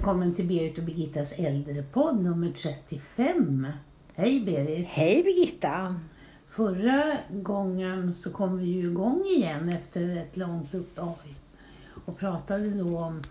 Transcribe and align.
välkommen 0.00 0.34
till 0.34 0.46
Berit 0.46 0.78
och 0.78 0.84
Birgittas 0.84 1.32
äldrepodd 1.32 2.22
nummer 2.22 2.52
35. 2.52 3.66
Hej 4.14 4.40
Berit! 4.40 4.86
Hej 4.88 5.22
Birgitta! 5.22 6.00
Förra 6.48 7.16
gången 7.30 8.14
så 8.14 8.32
kom 8.32 8.58
vi 8.58 8.64
ju 8.64 8.90
igång 8.90 9.24
igen 9.24 9.68
efter 9.68 10.16
ett 10.16 10.36
långt 10.36 10.74
uppehåll 10.74 11.34
och 12.04 12.18
pratade 12.18 12.70
då 12.70 12.98
om 12.98 13.22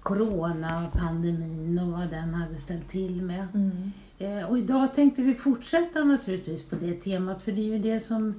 coronapandemin 0.00 1.78
och 1.78 1.92
vad 1.92 2.10
den 2.10 2.34
hade 2.34 2.56
ställt 2.56 2.88
till 2.88 3.22
med. 3.22 3.46
Mm. 3.54 3.92
Eh, 4.18 4.50
och 4.50 4.58
idag 4.58 4.94
tänkte 4.94 5.22
vi 5.22 5.34
fortsätta 5.34 6.04
naturligtvis 6.04 6.62
på 6.62 6.76
det 6.76 6.94
temat 6.94 7.42
för 7.42 7.52
det 7.52 7.60
är 7.60 7.76
ju 7.76 7.78
det 7.78 8.00
som 8.00 8.34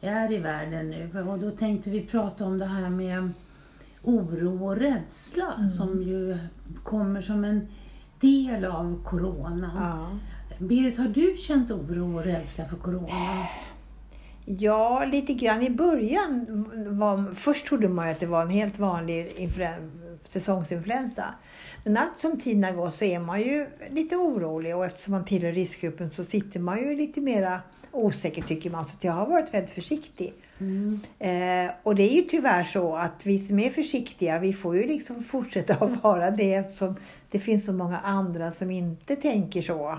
är 0.00 0.32
i 0.32 0.38
världen 0.38 0.90
nu. 0.90 1.22
Och 1.28 1.38
då 1.38 1.50
tänkte 1.50 1.90
vi 1.90 2.00
prata 2.00 2.44
om 2.44 2.58
det 2.58 2.66
här 2.66 2.88
med 2.88 3.30
oro 4.04 4.64
och 4.66 4.76
rädsla 4.76 5.54
Mm. 5.58 5.70
som 5.70 6.02
ju 6.02 6.38
kommer 6.82 7.20
som 7.20 7.44
en 7.44 7.68
del 8.20 8.64
av 8.64 9.02
corona. 9.04 9.70
Ja. 9.76 10.18
Berit, 10.66 10.98
har 10.98 11.08
du 11.08 11.36
känt 11.36 11.70
oro 11.70 12.16
och 12.18 12.24
rädsla 12.24 12.64
för 12.64 12.76
corona? 12.76 13.08
ja, 14.46 15.04
lite 15.04 15.34
grann 15.34 15.62
i 15.62 15.70
början. 15.70 16.46
Var, 16.98 17.34
först 17.34 17.66
trodde 17.66 17.88
man 17.88 18.08
att 18.08 18.20
det 18.20 18.26
var 18.26 18.42
en 18.42 18.50
helt 18.50 18.78
vanlig 18.78 19.32
influen- 19.36 19.90
säsongsinfluensa. 20.24 21.24
Men 21.84 21.96
allt 21.96 22.20
som 22.20 22.40
tiden 22.40 22.64
har 22.64 22.72
gått 22.72 22.98
så 22.98 23.04
är 23.04 23.18
man 23.20 23.40
ju 23.40 23.66
lite 23.90 24.16
orolig 24.16 24.76
och 24.76 24.84
eftersom 24.84 25.12
man 25.12 25.24
tillhör 25.24 25.52
riskgruppen 25.52 26.10
så 26.10 26.24
sitter 26.24 26.60
man 26.60 26.78
ju 26.78 26.96
lite 26.96 27.20
mera 27.20 27.60
osäker 27.92 28.42
tycker 28.42 28.70
man. 28.70 28.88
Så 28.88 28.96
att 28.96 29.04
jag 29.04 29.12
har 29.12 29.26
varit 29.26 29.54
väldigt 29.54 29.70
försiktig. 29.70 30.34
Mm. 30.58 31.00
Eh, 31.18 31.72
och 31.82 31.94
det 31.94 32.02
är 32.02 32.14
ju 32.14 32.22
tyvärr 32.22 32.64
så 32.64 32.96
att 32.96 33.26
vi 33.26 33.38
som 33.38 33.58
är 33.58 33.70
försiktiga, 33.70 34.38
vi 34.38 34.52
får 34.52 34.76
ju 34.76 34.86
liksom 34.86 35.22
fortsätta 35.30 35.74
att 35.74 36.02
vara 36.02 36.30
det 36.30 36.54
eftersom 36.54 36.96
det 37.30 37.38
finns 37.38 37.64
så 37.64 37.72
många 37.72 37.98
andra 37.98 38.50
som 38.50 38.70
inte 38.70 39.16
tänker 39.16 39.62
så. 39.62 39.98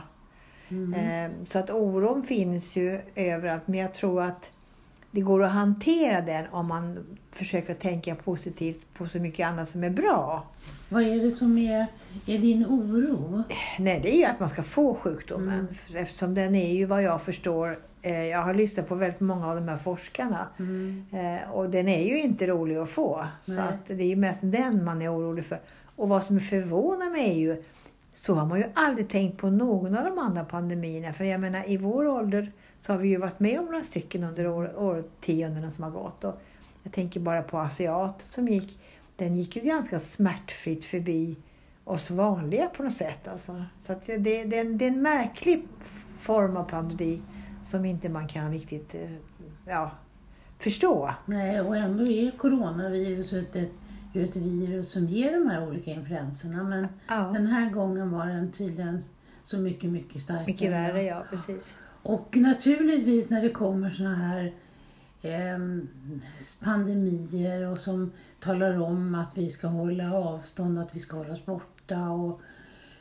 Mm. 0.69 0.93
Eh, 0.93 1.31
så 1.49 1.59
att 1.59 1.69
oron 1.69 2.23
finns 2.23 2.75
ju 2.75 3.01
överallt, 3.15 3.67
men 3.67 3.79
jag 3.79 3.93
tror 3.93 4.21
att 4.21 4.51
det 5.15 5.21
går 5.21 5.43
att 5.43 5.51
hantera 5.51 6.21
den 6.21 6.45
om 6.51 6.67
man 6.67 7.17
försöker 7.31 7.73
tänka 7.73 8.15
positivt 8.15 8.79
på 8.93 9.07
så 9.07 9.19
mycket 9.19 9.47
annat 9.47 9.69
som 9.69 9.83
är 9.83 9.89
bra. 9.89 10.43
Vad 10.89 11.03
är 11.03 11.23
det 11.23 11.31
som 11.31 11.57
är, 11.57 11.87
är 12.27 12.39
din 12.39 12.65
oro? 12.65 13.43
Nej, 13.79 13.99
det 14.03 14.15
är 14.15 14.17
ju 14.17 14.25
att 14.25 14.39
man 14.39 14.49
ska 14.49 14.63
få 14.63 14.93
sjukdomen. 14.93 15.67
Mm. 15.89 16.03
Eftersom 16.03 16.33
den 16.33 16.55
är 16.55 16.73
ju 16.73 16.85
vad 16.85 17.03
jag 17.03 17.21
förstår, 17.21 17.79
eh, 18.01 18.25
jag 18.25 18.39
har 18.39 18.53
lyssnat 18.53 18.87
på 18.87 18.95
väldigt 18.95 19.19
många 19.19 19.47
av 19.47 19.55
de 19.55 19.67
här 19.67 19.77
forskarna. 19.77 20.47
Mm. 20.59 21.05
Eh, 21.11 21.51
och 21.51 21.69
den 21.69 21.87
är 21.87 22.03
ju 22.03 22.21
inte 22.21 22.47
rolig 22.47 22.75
att 22.75 22.89
få. 22.89 23.25
Så 23.41 23.51
Nej. 23.51 23.61
att 23.61 23.85
det 23.85 24.03
är 24.03 24.07
ju 24.07 24.15
mest 24.15 24.39
den 24.41 24.83
man 24.83 25.01
är 25.01 25.13
orolig 25.13 25.45
för. 25.45 25.59
Och 25.95 26.09
vad 26.09 26.23
som 26.23 26.39
förvånar 26.39 27.11
mig 27.11 27.31
är 27.31 27.37
ju, 27.37 27.63
så 28.13 28.33
har 28.33 28.45
man 28.45 28.57
ju 28.57 28.65
aldrig 28.73 29.09
tänkt 29.09 29.37
på 29.37 29.49
någon 29.49 29.97
av 29.97 30.05
de 30.05 30.19
andra 30.19 30.43
pandemierna. 30.43 31.13
För 31.13 31.23
jag 31.23 31.41
menar 31.41 31.69
i 31.69 31.77
vår 31.77 32.07
ålder 32.07 32.51
så 32.85 32.91
har 32.93 32.99
vi 32.99 33.07
ju 33.07 33.17
varit 33.17 33.39
med 33.39 33.59
om 33.59 33.65
några 33.65 33.83
stycken 33.83 34.23
under 34.23 34.47
år, 34.47 34.75
årtiondena 34.77 35.69
som 35.69 35.83
har 35.83 35.91
gått. 35.91 36.23
Och 36.23 36.41
jag 36.83 36.93
tänker 36.93 37.19
bara 37.19 37.41
på 37.41 37.59
asiat 37.59 38.21
som 38.21 38.47
gick, 38.47 38.79
den 39.15 39.35
gick 39.35 39.55
ju 39.55 39.61
ganska 39.61 39.99
smärtfritt 39.99 40.85
förbi 40.85 41.35
oss 41.83 42.11
vanliga 42.11 42.67
på 42.67 42.83
något 42.83 42.97
sätt. 42.97 43.27
Alltså. 43.27 43.63
Så 43.81 43.93
att 43.93 44.05
det, 44.05 44.17
det, 44.17 44.57
är 44.57 44.61
en, 44.61 44.77
det 44.77 44.85
är 44.85 44.89
en 44.91 45.01
märklig 45.01 45.67
form 46.17 46.57
av 46.57 46.63
pandemi 46.63 47.21
som 47.65 47.85
inte 47.85 48.09
man 48.09 48.27
kan 48.27 48.51
riktigt 48.51 48.95
eh, 48.95 49.11
ja, 49.67 49.91
förstå. 50.59 51.13
Nej, 51.25 51.61
och 51.61 51.77
ändå 51.77 52.07
är 52.07 52.31
coronaviruset 52.31 53.55
ett, 53.55 53.71
ett 54.13 54.35
virus 54.35 54.91
som 54.91 55.05
ger 55.05 55.31
de 55.31 55.49
här 55.49 55.67
olika 55.67 55.91
influenserna. 55.91 56.63
Men 56.63 56.87
Ja. 57.07 57.15
den 57.33 57.47
här 57.47 57.69
gången 57.69 58.11
var 58.11 58.25
den 58.25 58.51
tydligen 58.51 59.03
så 59.43 59.57
mycket, 59.57 59.89
mycket 59.89 60.21
starkare. 60.21 60.45
Mycket 60.45 60.71
värre, 60.71 61.03
ja 61.03 61.23
precis. 61.29 61.77
Och 62.05 62.37
naturligtvis 62.37 63.29
när 63.29 63.41
det 63.41 63.49
kommer 63.49 63.89
såna 63.89 64.15
här 64.15 64.53
ehm, 65.21 65.87
pandemier 66.63 67.67
och 67.67 67.79
som 67.79 68.11
talar 68.39 68.81
om 68.81 69.15
att 69.15 69.37
vi 69.37 69.49
ska 69.49 69.67
hålla 69.67 70.13
avstånd, 70.13 70.79
att 70.79 70.95
vi 70.95 70.99
ska 70.99 71.17
hålla 71.17 71.33
oss 71.33 71.45
borta 71.45 72.09
och 72.09 72.41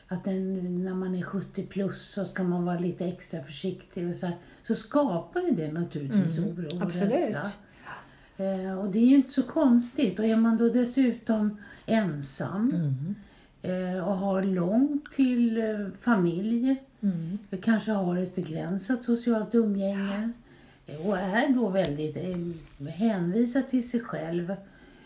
att 0.07 0.23
den, 0.23 0.83
när 0.85 0.93
man 0.93 1.15
är 1.15 1.23
70 1.23 1.65
plus 1.65 2.01
så 2.13 2.25
ska 2.25 2.43
man 2.43 2.65
vara 2.65 2.79
lite 2.79 3.05
extra 3.05 3.43
försiktig 3.43 4.09
och 4.09 4.15
så, 4.15 4.25
här, 4.25 4.35
så 4.63 4.75
skapar 4.75 5.41
ju 5.41 5.51
det 5.51 5.71
naturligtvis 5.71 6.37
Mm, 6.37 6.49
oro 6.49 6.65
och 6.75 6.81
absolut. 6.81 7.11
rädsla. 7.11 7.51
Eh, 8.37 8.79
och 8.79 8.89
det 8.91 8.99
är 8.99 9.05
ju 9.05 9.15
inte 9.15 9.31
så 9.31 9.43
konstigt. 9.43 10.19
Och 10.19 10.25
är 10.25 10.35
man 10.35 10.57
då 10.57 10.69
dessutom 10.69 11.57
ensam 11.85 12.71
Mm. 12.71 13.15
eh, 13.95 14.07
och 14.07 14.17
har 14.17 14.43
långt 14.43 15.11
till 15.11 15.57
eh, 15.57 15.87
familj 16.01 16.75
Mm. 17.01 17.37
kanske 17.61 17.91
har 17.91 18.17
ett 18.17 18.35
begränsat 18.35 19.03
socialt 19.03 19.55
umgänge 19.55 20.31
och 21.05 21.17
är 21.17 21.49
då 21.53 21.69
väldigt 21.69 22.17
eh, 22.17 22.87
hänvisad 22.89 23.69
till 23.69 23.89
sig 23.89 23.99
själv 23.99 24.55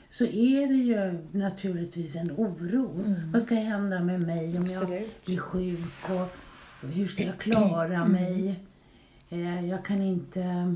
så 0.10 0.26
är 0.26 0.68
det 0.68 0.74
ju 0.74 1.20
naturligtvis 1.32 2.16
en 2.16 2.32
oro. 2.32 3.04
Mm. 3.06 3.32
Vad 3.32 3.42
ska 3.42 3.56
hända 3.56 4.00
med 4.04 4.24
mig 4.24 4.58
om 4.58 4.66
jag 4.66 4.84
Absolut. 4.84 5.26
blir 5.26 5.38
sjuk 5.38 6.10
och 6.10 6.36
hur 6.88 7.08
ska 7.08 7.24
jag 7.24 7.38
klara 7.38 7.96
Mm. 7.96 8.12
mig? 8.12 8.60
Eh, 9.30 9.66
Jag 9.70 9.86
kan 9.86 10.02
inte 10.02 10.76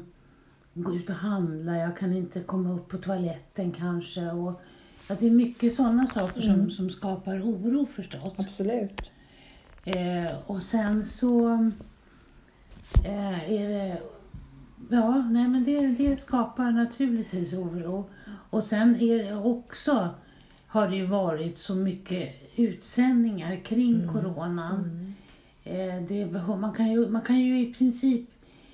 gå 0.74 0.96
ut 0.96 1.10
och 1.10 1.16
handla, 1.16 1.78
jag 1.78 1.98
kan 1.98 2.14
inte 2.14 2.40
komma 2.40 2.74
upp 2.74 2.88
på 2.90 2.98
toaletten 2.98 3.72
kanske. 3.72 4.32
Och 4.32 4.62
att 5.08 5.20
det 5.20 5.28
är 5.28 5.32
mycket 5.32 5.76
sådana 5.76 6.08
saker 6.08 6.42
som, 6.42 6.52
Mm. 6.54 6.72
som 6.72 6.90
skapar 6.90 7.42
oro 7.42 7.86
förstås. 7.86 8.34
Absolut. 8.38 9.12
Eh, 9.86 10.32
och 10.46 10.64
sen 10.64 11.06
så 11.06 11.54
eh, 13.06 13.52
är 13.54 13.70
det... 13.70 14.02
Ja, 14.90 15.18
nej 15.32 15.48
men 15.48 15.64
det, 15.64 15.88
det 15.88 16.22
skapar 16.22 16.72
naturligtvis 16.72 17.54
oro. 17.54 18.10
Och 18.50 18.64
sen 18.64 18.96
är 18.96 19.24
det 19.24 19.36
också, 19.36 20.10
har 20.68 20.88
det 20.88 20.96
ju 20.96 21.06
varit 21.06 21.58
så 21.58 21.76
mycket 21.76 22.30
utsändningar 22.56 23.56
kring 23.56 23.96
Mm. 23.96 24.14
coronan. 24.14 25.14
Eh, 25.64 26.02
det, 26.08 26.26
man, 26.60 26.74
kan 26.74 26.92
ju, 26.92 27.10
man 27.10 27.22
kan 27.22 27.40
ju 27.40 27.60
i 27.60 27.74
princip 27.74 28.30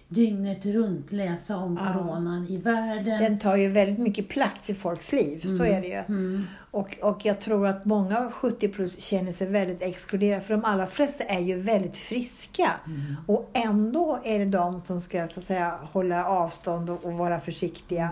dygnet 0.09 0.65
runt 0.65 1.11
läsa 1.11 1.57
om 1.57 1.79
Ja. 1.81 1.93
coronan 1.93 2.45
i 2.49 2.57
världen. 2.57 3.19
Den 3.19 3.39
tar 3.39 3.55
ju 3.55 3.69
väldigt 3.69 3.99
mycket 3.99 4.27
plats 4.29 4.69
i 4.69 4.73
folks 4.75 5.11
liv, 5.11 5.39
så 5.57 5.63
är 5.63 5.81
det 5.81 5.87
ju. 5.87 5.93
Mm. 5.93 6.43
Och, 6.71 6.97
och 7.01 7.25
jag 7.25 7.41
tror 7.41 7.67
att 7.67 7.85
många 7.85 8.31
70 8.31 8.67
plus 8.67 8.99
känner 9.01 9.31
sig 9.31 9.47
väldigt 9.47 9.81
exkluderade 9.81 10.41
för 10.41 10.53
de 10.53 10.65
allra 10.65 10.87
flesta 10.87 11.23
är 11.23 11.39
ju 11.39 11.59
väldigt 11.59 11.97
friska. 11.97 12.71
Mm. 12.87 13.15
Och 13.27 13.49
ändå 13.53 14.19
är 14.23 14.39
det 14.39 14.45
de 14.45 14.81
som 14.85 15.01
ska 15.01 15.27
så 15.27 15.39
att 15.39 15.45
säga 15.45 15.79
hålla 15.91 16.25
avstånd 16.25 16.89
och, 16.89 17.05
och 17.05 17.13
vara 17.13 17.39
försiktiga. 17.39 18.09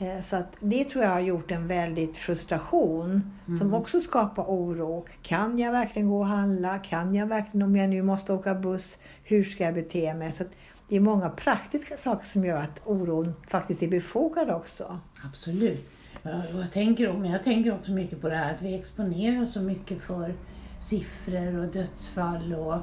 Mm. 0.00 0.16
Eh, 0.16 0.22
Så 0.22 0.36
att 0.36 0.56
det 0.60 0.84
tror 0.84 1.04
jag 1.04 1.10
har 1.10 1.20
gjort 1.20 1.50
en 1.50 1.68
väldigt 1.68 2.16
frustration 2.16 3.32
som 3.46 3.54
Mm. 3.56 3.74
också 3.74 4.00
skapar 4.00 4.42
oro. 4.44 5.06
Kan 5.22 5.58
jag 5.58 5.72
verkligen 5.72 6.08
gå 6.08 6.18
och 6.20 6.26
handla? 6.26 6.78
Kan 6.78 7.14
jag 7.14 7.26
verkligen, 7.26 7.62
om 7.66 7.76
jag 7.76 7.90
nu 7.90 8.02
måste 8.02 8.32
åka 8.32 8.54
buss, 8.54 8.98
hur 9.24 9.44
ska 9.44 9.64
jag 9.64 9.74
bete 9.74 10.14
mig? 10.14 10.32
Så 10.32 10.44
det 10.92 10.96
är 10.96 11.00
många 11.00 11.30
praktiska 11.30 11.96
saker 11.96 12.26
som 12.26 12.44
gör 12.44 12.62
att 12.62 12.80
oron 12.84 13.34
faktiskt 13.48 13.82
är 13.82 13.88
befogad 13.88 14.50
också. 14.50 15.00
Absolut. 15.24 15.90
Jag 16.22 16.72
tänker, 16.72 17.12
men 17.12 17.30
jag 17.30 17.42
tänker 17.42 17.74
också 17.74 17.92
mycket 17.92 18.20
på 18.20 18.28
det 18.28 18.36
här 18.36 18.54
att 18.54 18.62
vi 18.62 18.74
exponerar 18.74 19.46
så 19.46 19.60
mycket 19.60 20.00
för 20.00 20.34
siffror 20.80 21.58
och 21.58 21.66
dödsfall 21.66 22.54
och 22.54 22.74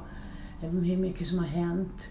eh, 0.63 0.69
hur 0.69 0.97
mycket 0.97 1.27
som 1.27 1.39
har 1.39 1.45
hänt. 1.45 2.09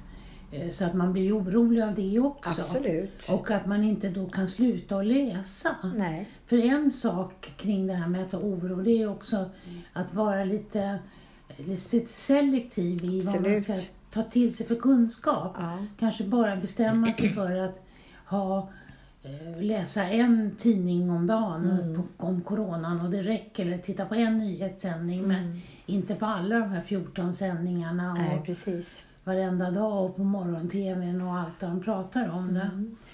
Eh, 0.53 0.71
Så 0.71 0.85
att 0.85 0.95
man 0.95 1.12
blir 1.12 1.39
orolig 1.39 1.83
av 1.83 1.95
det 1.95 2.21
också. 2.21 2.62
Absolut. 2.62 3.29
Och 3.29 3.50
att 3.50 3.67
man 3.67 3.85
inte 3.85 4.09
då 4.09 4.27
kan 4.29 4.49
sluta 4.49 4.99
att 4.99 5.06
läsa. 5.06 5.77
Nej. 5.97 6.29
För 6.47 6.56
en 6.56 6.91
sak 6.91 7.53
kring 7.56 7.87
det 7.87 7.95
här 7.95 8.09
med 8.09 8.23
att 8.23 8.33
ha 8.33 8.39
oro, 8.39 8.83
det 8.83 9.03
är 9.03 9.11
också 9.11 9.50
att 9.93 10.15
vara 10.15 10.45
lite, 10.45 10.99
lite 11.56 12.06
selektiv 12.06 13.05
i 13.05 13.21
vad 13.21 13.35
man 13.35 13.45
Absolut. 13.45 13.65
ska 13.65 13.98
ta 14.11 14.23
till 14.23 14.57
sig 14.57 14.67
för 14.67 14.75
kunskap. 14.75 15.55
Ja. 15.59 15.79
Kanske 15.99 16.25
bara 16.25 16.57
bestämma 16.57 17.13
sig 17.13 17.29
för 17.29 17.57
att 17.57 17.83
ha, 18.27 18.71
eh, 19.23 19.63
läsa 19.63 20.05
en 20.05 20.51
tidning 20.59 21.11
om 21.11 21.27
dagen 21.27 21.71
Mm. 21.71 22.03
om 22.17 22.41
coronan 22.41 23.01
och 23.01 23.11
det 23.11 23.23
räcker. 23.23 23.67
Eller 23.67 23.79
titta 23.79 24.05
på 24.05 24.15
en 24.15 24.39
nyhetssändning 24.39 25.23
men 25.29 25.61
inte 25.87 26.15
på 26.15 26.27
alla 26.27 26.59
de 26.59 26.69
här 26.71 26.81
14 26.83 27.35
sändningarna 27.35 28.13
och 28.13 28.19
Nej, 28.19 28.43
precis. 28.47 29.03
varenda 29.25 29.71
dag 29.71 30.05
och 30.05 30.17
på 30.17 30.25
morgon-tvn 30.25 31.21
och 31.23 31.35
allt 31.39 31.61
där 31.61 31.69
de 31.69 31.83
pratar 31.83 32.29
om 32.29 32.55
det. 32.55 32.71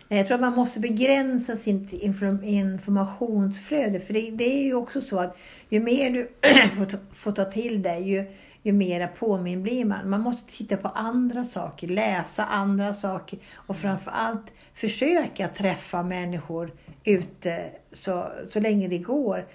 Nej, 0.09 0.19
Jag 0.19 0.27
tror 0.27 0.35
att 0.35 0.41
man 0.41 0.53
måste 0.55 0.81
begränsa 0.81 1.57
sitt 1.57 1.93
inform- 1.93 2.45
informationsflöde. 2.45 4.01
För 4.01 4.15
det, 4.15 4.31
det 4.31 4.45
är 4.45 4.65
ju 4.65 4.75
också 4.75 5.01
så 5.01 5.19
att 5.19 5.37
ju 5.69 5.81
mer 5.81 6.11
du 6.11 6.29
får, 6.77 6.85
ta, 6.85 6.97
får 7.13 7.33
ta 7.33 7.45
till 7.45 7.83
dig, 7.83 8.09
ju, 8.11 8.27
ju 8.65 8.73
mera 8.73 9.09
påminn 9.09 9.63
blir 9.63 9.85
man. 9.85 10.11
Man 10.11 10.21
måste 10.21 10.53
titta 10.53 10.77
på 10.77 10.89
andra 10.89 11.45
saker, 11.45 11.89
läsa 11.89 12.45
andra 12.45 12.93
saker 12.93 13.39
och 13.55 13.77
framförallt 13.77 14.53
försöka 14.75 15.49
träffa 15.49 16.03
människor 16.03 16.73
ute 17.05 17.71
så, 17.93 18.33
så 18.51 18.61
länge 18.61 18.89
det 18.89 18.99
går. 18.99 19.47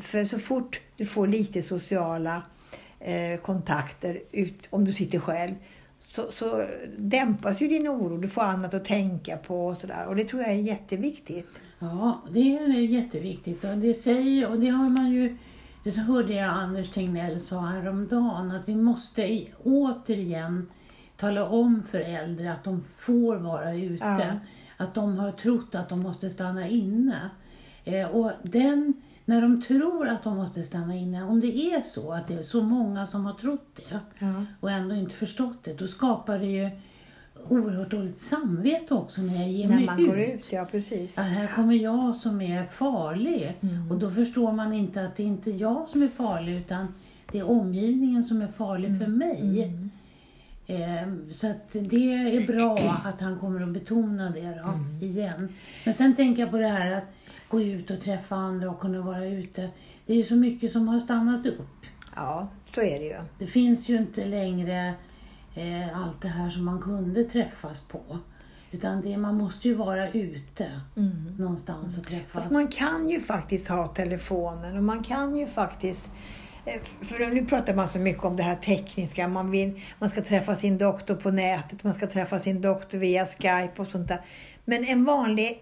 För 0.00 0.24
så 0.24 0.38
fort 0.38 0.80
du 0.96 1.06
får 1.06 1.26
lite 1.26 1.62
sociala 1.62 2.42
eh, 3.00 3.40
kontakter 3.40 4.22
ut, 4.32 4.66
om 4.70 4.84
du 4.84 4.92
sitter 4.92 5.18
själv 5.18 5.54
så, 6.14 6.30
så 6.32 6.66
dämpas 6.98 7.60
ju 7.60 7.68
din 7.68 7.88
oro. 7.88 8.16
Du 8.16 8.28
får 8.28 8.42
annat 8.42 8.74
att 8.74 8.84
tänka 8.84 9.36
på 9.36 9.66
och 9.66 9.80
sådär. 9.80 10.06
Och 10.06 10.16
det 10.16 10.24
tror 10.24 10.42
jag 10.42 10.50
är 10.50 10.56
jätteviktigt. 10.56 11.60
Ja, 11.78 12.22
det 12.30 12.58
är 12.58 12.68
jätteviktigt. 12.68 13.64
Och 13.64 13.78
det 13.78 13.94
säger, 13.94 14.50
och 14.50 14.58
det 14.58 14.68
har 14.68 14.88
man 14.88 15.10
ju, 15.10 15.36
det 15.84 15.92
så 15.92 16.00
hörde 16.00 16.32
jag 16.32 16.48
Anders 16.48 16.90
Tegnell 16.90 17.40
sa 17.40 17.60
häromdagen, 17.60 18.50
att 18.50 18.68
vi 18.68 18.74
måste 18.74 19.46
återigen 19.62 20.66
tala 21.16 21.48
om 21.48 21.82
för 21.90 22.00
äldre 22.00 22.52
att 22.52 22.64
de 22.64 22.84
får 22.98 23.36
vara 23.36 23.74
ute. 23.74 24.04
Ja. 24.04 24.38
Att 24.76 24.94
de 24.94 25.18
har 25.18 25.30
trott 25.30 25.74
att 25.74 25.88
de 25.88 26.00
måste 26.00 26.30
stanna 26.30 26.68
inne. 26.68 27.30
Eh, 27.84 28.08
och 28.08 28.32
den, 28.42 28.94
när 29.24 29.42
de 29.42 29.62
tror 29.62 30.08
att 30.08 30.24
de 30.24 30.36
måste 30.36 30.62
stanna 30.62 30.94
inne, 30.94 31.24
om 31.24 31.40
det 31.40 31.56
är 31.56 31.82
så 31.82 32.12
att 32.12 32.28
det 32.28 32.34
är 32.34 32.42
så 32.42 32.62
många 32.62 33.06
som 33.06 33.26
har 33.26 33.34
trott 33.34 33.68
det 33.76 34.00
Ja. 34.18 34.44
och 34.60 34.70
ändå 34.70 34.94
inte 34.94 35.14
förstått 35.14 35.64
det, 35.64 35.74
då 35.74 35.86
skapar 35.86 36.38
det 36.38 36.46
ju 36.46 36.70
oerhört 37.48 37.90
dåligt 37.90 38.20
samvete 38.20 38.94
också 38.94 39.22
när 39.22 39.34
jag 39.36 39.48
ger 39.50 39.68
När 39.68 39.76
mig 39.76 39.86
man 39.86 40.00
ut. 40.00 40.06
går 40.06 40.18
ut, 40.20 40.52
ja 40.52 40.64
precis. 40.70 41.14
Ja, 41.16 41.22
här 41.22 41.46
kommer 41.56 41.74
jag 41.74 42.16
som 42.16 42.40
är 42.40 42.64
farlig. 42.66 43.56
Mm. 43.60 43.90
Och 43.90 43.98
då 43.98 44.10
förstår 44.10 44.52
man 44.52 44.72
inte 44.72 45.04
att 45.04 45.16
det 45.16 45.22
inte 45.22 45.50
är 45.50 45.54
jag 45.60 45.88
som 45.88 46.02
är 46.02 46.08
farlig 46.08 46.56
utan 46.56 46.94
det 47.32 47.38
är 47.38 47.50
omgivningen 47.50 48.24
som 48.24 48.42
är 48.42 48.48
farlig 48.48 48.98
för 48.98 49.06
mig. 49.06 49.62
Mm. 49.62 49.90
Eh, 50.66 51.30
så 51.32 51.50
att 51.50 51.72
det 51.72 52.12
är 52.36 52.46
bra 52.46 52.78
att 53.04 53.20
han 53.20 53.38
kommer 53.38 53.60
att 53.62 53.68
betona 53.68 54.30
det 54.30 54.60
då, 54.64 54.68
Mm. 54.72 55.02
igen. 55.02 55.48
Men 55.84 55.94
sen 55.94 56.16
tänker 56.16 56.42
jag 56.42 56.50
på 56.50 56.58
det 56.58 56.68
här 56.68 56.90
att 56.92 57.04
gå 57.48 57.60
ut 57.60 57.90
och 57.90 58.00
träffa 58.00 58.34
andra 58.36 58.70
och 58.70 58.80
kunna 58.80 59.00
vara 59.00 59.26
ute. 59.26 59.68
Det 60.06 60.12
är 60.12 60.16
ju 60.16 60.22
så 60.24 60.36
mycket 60.36 60.72
som 60.72 60.88
har 60.88 61.00
stannat 61.00 61.46
upp. 61.46 61.86
Ja, 62.16 62.48
så 62.74 62.80
är 62.80 62.98
det 62.98 63.04
ju. 63.04 63.16
Det 63.38 63.46
finns 63.46 63.88
ju 63.88 63.96
inte 63.96 64.24
längre 64.26 64.94
eh, 65.54 66.02
allt 66.02 66.22
det 66.22 66.28
här 66.28 66.50
som 66.50 66.64
man 66.64 66.80
kunde 66.80 67.24
träffas 67.24 67.80
på. 67.80 68.18
Utan 68.70 69.02
det, 69.02 69.16
man 69.16 69.34
måste 69.34 69.68
ju 69.68 69.74
vara 69.74 70.10
ute 70.10 70.70
Mm. 70.96 71.34
någonstans 71.38 71.98
och 71.98 72.04
träffas. 72.04 72.30
Fast 72.32 72.50
man 72.50 72.68
kan 72.68 73.08
ju 73.10 73.20
faktiskt 73.20 73.68
ha 73.68 73.88
telefonen 73.88 74.76
och 74.76 74.84
man 74.84 75.02
kan 75.02 75.36
ju 75.36 75.46
faktiskt 75.46 76.04
eh, 76.64 76.80
för 77.02 77.34
nu 77.34 77.46
pratar 77.46 77.74
man 77.74 77.88
så 77.88 77.98
mycket 77.98 78.24
om 78.24 78.36
det 78.36 78.42
här 78.42 78.56
tekniska. 78.56 79.28
Man, 79.28 79.50
vill, 79.50 79.80
man 79.98 80.10
ska 80.10 80.22
träffa 80.22 80.56
sin 80.56 80.78
doktor 80.78 81.14
på 81.14 81.30
nätet, 81.30 81.84
man 81.84 81.94
ska 81.94 82.06
träffa 82.06 82.40
sin 82.40 82.60
doktor 82.60 82.98
via 82.98 83.26
Skype 83.26 83.72
och 83.76 83.86
sånt 83.86 84.08
där. 84.08 84.20
Men 84.64 84.84
en 84.84 85.04
vanlig 85.04 85.60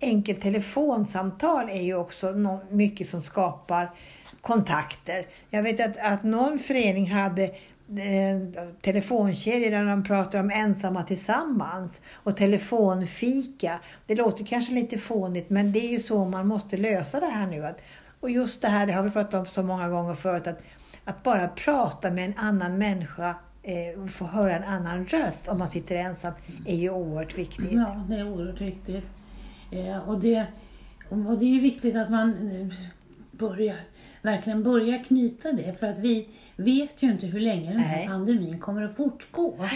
enkel 0.00 0.40
telefonsamtal 0.40 1.68
är 1.68 1.82
ju 1.82 1.94
också 1.94 2.32
mycket 2.70 3.08
som 3.08 3.22
skapar 3.22 3.90
kontakter. 4.40 5.26
Jag 5.50 5.62
vet 5.62 5.80
att, 5.80 5.96
att 6.12 6.22
någon 6.22 6.58
förening 6.58 7.10
hade 7.10 7.50
eh, 7.96 8.64
telefonkedjor 8.80 9.70
där 9.70 9.84
de 9.84 10.04
pratar 10.04 10.40
om 10.40 10.50
ensamma 10.50 11.02
tillsammans 11.02 12.00
och 12.14 12.36
telefonfika. 12.36 13.80
Det 14.06 14.14
låter 14.14 14.44
kanske 14.44 14.72
lite 14.72 14.98
fånigt 14.98 15.50
men 15.50 15.72
det 15.72 15.78
är 15.78 15.90
ju 15.90 16.02
så 16.02 16.24
man 16.24 16.46
måste 16.46 16.76
lösa 16.76 17.20
det 17.20 17.26
här 17.26 17.46
nu. 17.46 17.66
Att, 17.66 17.78
och 18.20 18.30
just 18.30 18.60
det 18.60 18.68
här, 18.68 18.86
det 18.86 18.92
har 18.92 19.02
vi 19.02 19.10
pratat 19.10 19.34
om 19.34 19.46
så 19.46 19.62
många 19.62 19.88
gånger 19.88 20.14
förut, 20.14 20.46
att, 20.46 20.60
att 21.04 21.22
bara 21.22 21.48
prata 21.48 22.10
med 22.10 22.24
en 22.24 22.34
annan 22.36 22.78
människa 22.78 23.34
eh, 23.62 24.02
och 24.02 24.10
få 24.10 24.24
höra 24.24 24.56
en 24.56 24.64
annan 24.64 25.06
röst 25.06 25.48
om 25.48 25.58
man 25.58 25.70
sitter 25.70 25.96
ensam 25.96 26.32
är 26.66 26.76
ju 26.76 26.90
oerhört 26.90 27.38
viktigt. 27.38 27.72
Ja, 27.72 28.04
det 28.08 28.14
är 28.14 28.28
oerhört 28.28 28.60
viktigt. 28.60 29.04
Eh, 29.70 30.08
och, 30.08 30.20
det, 30.20 30.46
och 31.08 31.38
det 31.38 31.44
är 31.44 31.54
ju 31.54 31.60
viktigt 31.60 31.96
att 31.96 32.10
man 32.10 32.50
eh, 32.50 32.74
börjar, 33.30 33.76
verkligen 34.22 34.62
börjar 34.62 35.04
knyta 35.04 35.52
det. 35.52 35.78
För 35.80 35.86
att 35.86 35.98
vi 35.98 36.28
vet 36.56 37.02
ju 37.02 37.10
inte 37.10 37.26
hur 37.26 37.40
länge 37.40 37.70
den 37.72 37.80
här 37.80 37.96
Nej. 37.96 38.08
pandemin 38.08 38.58
kommer 38.58 38.82
att 38.82 38.96
fortgå. 38.96 39.68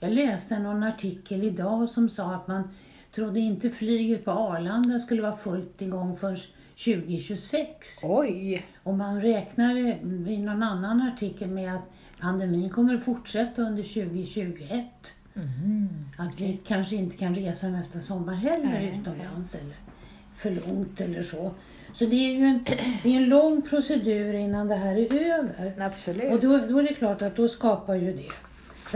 Jag 0.00 0.12
läste 0.12 0.58
någon 0.58 0.82
artikel 0.82 1.44
idag 1.44 1.88
som 1.88 2.08
sa 2.08 2.34
att 2.34 2.48
man 2.48 2.70
trodde 3.12 3.40
inte 3.40 3.70
flyget 3.70 4.24
på 4.24 4.30
Arlanda 4.30 4.98
skulle 4.98 5.22
vara 5.22 5.36
fullt 5.36 5.82
igång 5.82 6.16
förrän 6.16 6.36
2026. 6.84 8.00
Oj! 8.02 8.66
Och 8.82 8.94
man 8.94 9.20
räknar 9.20 9.76
i 10.28 10.38
någon 10.38 10.62
annan 10.62 11.00
artikel 11.02 11.48
med 11.48 11.74
att 11.74 11.90
pandemin 12.20 12.70
kommer 12.70 12.94
att 12.94 13.04
fortsätta 13.04 13.62
under 13.62 13.82
2021. 13.82 14.84
Mhm. 15.34 15.88
Att 16.18 16.40
vi 16.40 16.60
kanske 16.64 16.96
inte 16.96 17.16
kan 17.16 17.34
resa 17.34 17.68
nästa 17.68 18.00
sommar 18.00 18.34
heller 18.34 18.64
Nej. 18.64 18.98
utomlands 19.00 19.54
eller 19.54 19.76
för 20.36 20.50
långt 20.50 21.00
eller 21.00 21.22
så. 21.22 21.54
Så 21.98 22.06
det 22.06 22.16
är 22.16 22.32
ju 22.32 22.44
en, 22.44 22.64
det 23.02 23.08
är 23.12 23.16
en 23.16 23.28
lång 23.28 23.62
procedur 23.62 24.34
innan 24.34 24.68
det 24.68 24.74
här 24.74 24.96
är 24.96 25.14
över. 25.38 25.80
Absolut. 25.80 26.32
Och 26.32 26.40
då, 26.40 26.58
då 26.58 26.78
är 26.78 26.82
det 26.82 26.94
klart 26.94 27.22
att 27.22 27.36
då 27.36 27.48
skapar 27.48 27.94
ju 27.94 28.12
det 28.12 28.28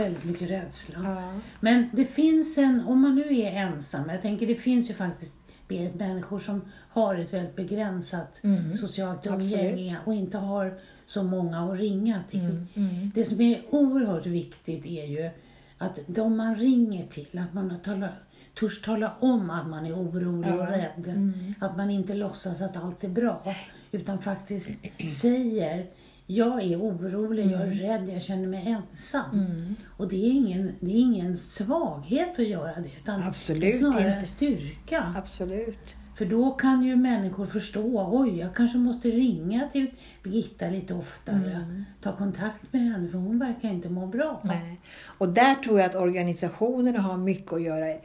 väldigt 0.03 0.23
mycket 0.23 0.49
rädsla. 0.49 0.99
ja. 1.03 1.39
Men 1.59 1.89
det 1.93 2.05
finns 2.05 2.57
en, 2.57 2.81
om 2.87 3.01
man 3.01 3.15
nu 3.15 3.39
är 3.39 3.51
ensam, 3.51 4.09
jag 4.09 4.21
tänker 4.21 4.47
det 4.47 4.55
finns 4.55 4.89
ju 4.89 4.93
faktiskt 4.93 5.35
människor 5.93 6.39
som 6.39 6.61
har 6.89 7.15
ett 7.15 7.33
väldigt 7.33 7.55
begränsat 7.55 8.41
Mm. 8.43 8.77
socialt 8.77 9.25
umgänge 9.27 9.97
och 10.05 10.13
inte 10.13 10.37
har 10.37 10.79
så 11.05 11.23
många 11.23 11.57
att 11.59 11.79
ringa 11.79 12.19
till. 12.29 12.39
Mm. 12.39 12.67
Mm. 12.75 13.11
Det 13.15 13.25
som 13.25 13.41
är 13.41 13.61
oerhört 13.69 14.25
viktigt 14.25 14.85
är 14.85 15.05
ju 15.05 15.29
att 15.77 15.99
de 16.07 16.37
man 16.37 16.55
ringer 16.55 17.05
till, 17.07 17.39
att 17.39 17.53
man 17.53 17.79
talar, 17.83 18.13
törs 18.53 18.81
tala 18.81 19.11
om 19.19 19.49
att 19.49 19.67
man 19.67 19.85
är 19.85 19.93
orolig 19.93 20.53
och 20.53 20.67
rädd. 20.67 21.07
Mm. 21.07 21.53
Att 21.59 21.77
man 21.77 21.89
inte 21.89 22.13
låtsas 22.13 22.61
att 22.61 22.77
allt 22.77 23.03
är 23.03 23.09
bra, 23.09 23.55
utan 23.91 24.21
faktiskt 24.21 24.69
säger 25.19 25.87
jag 26.27 26.63
är 26.63 26.77
orolig, 26.77 27.51
jag 27.51 27.61
är 27.61 27.71
rädd, 27.71 28.09
jag 28.09 28.21
känner 28.21 28.47
mig 28.47 28.67
ensam. 28.67 29.31
Mm. 29.33 29.75
Och 29.97 30.07
det 30.07 30.15
är, 30.25 30.31
ingen, 30.31 30.75
det 30.79 30.91
är 30.91 30.99
ingen 30.99 31.37
svaghet 31.37 32.39
att 32.39 32.47
göra 32.47 32.75
det, 32.75 32.89
utan 33.01 33.23
Absolut 33.23 33.77
snarare 33.77 34.15
inte. 34.15 34.27
styrka. 34.27 35.13
Absolut. 35.17 36.00
För 36.21 36.25
då 36.25 36.51
kan 36.51 36.83
ju 36.83 36.95
människor 36.95 37.45
förstå, 37.45 38.09
oj, 38.11 38.39
jag 38.39 38.55
kanske 38.55 38.77
måste 38.77 39.07
ringa 39.07 39.69
till 39.71 39.91
Birgitta 40.23 40.67
lite 40.67 40.93
oftare. 40.93 41.51
Mm. 41.51 41.85
Ta 42.01 42.15
kontakt 42.15 42.73
med 42.73 42.81
henne, 42.81 43.09
för 43.09 43.17
hon 43.17 43.39
verkar 43.39 43.69
inte 43.69 43.89
må 43.89 44.05
bra. 44.07 44.41
Nej. 44.43 44.79
Och 45.03 45.29
där 45.29 45.55
tror 45.55 45.79
jag 45.79 45.89
att 45.89 45.95
organisationerna 45.95 46.99
har 46.99 47.17
mycket 47.17 47.53
att 47.53 47.61
göra. 47.61 47.97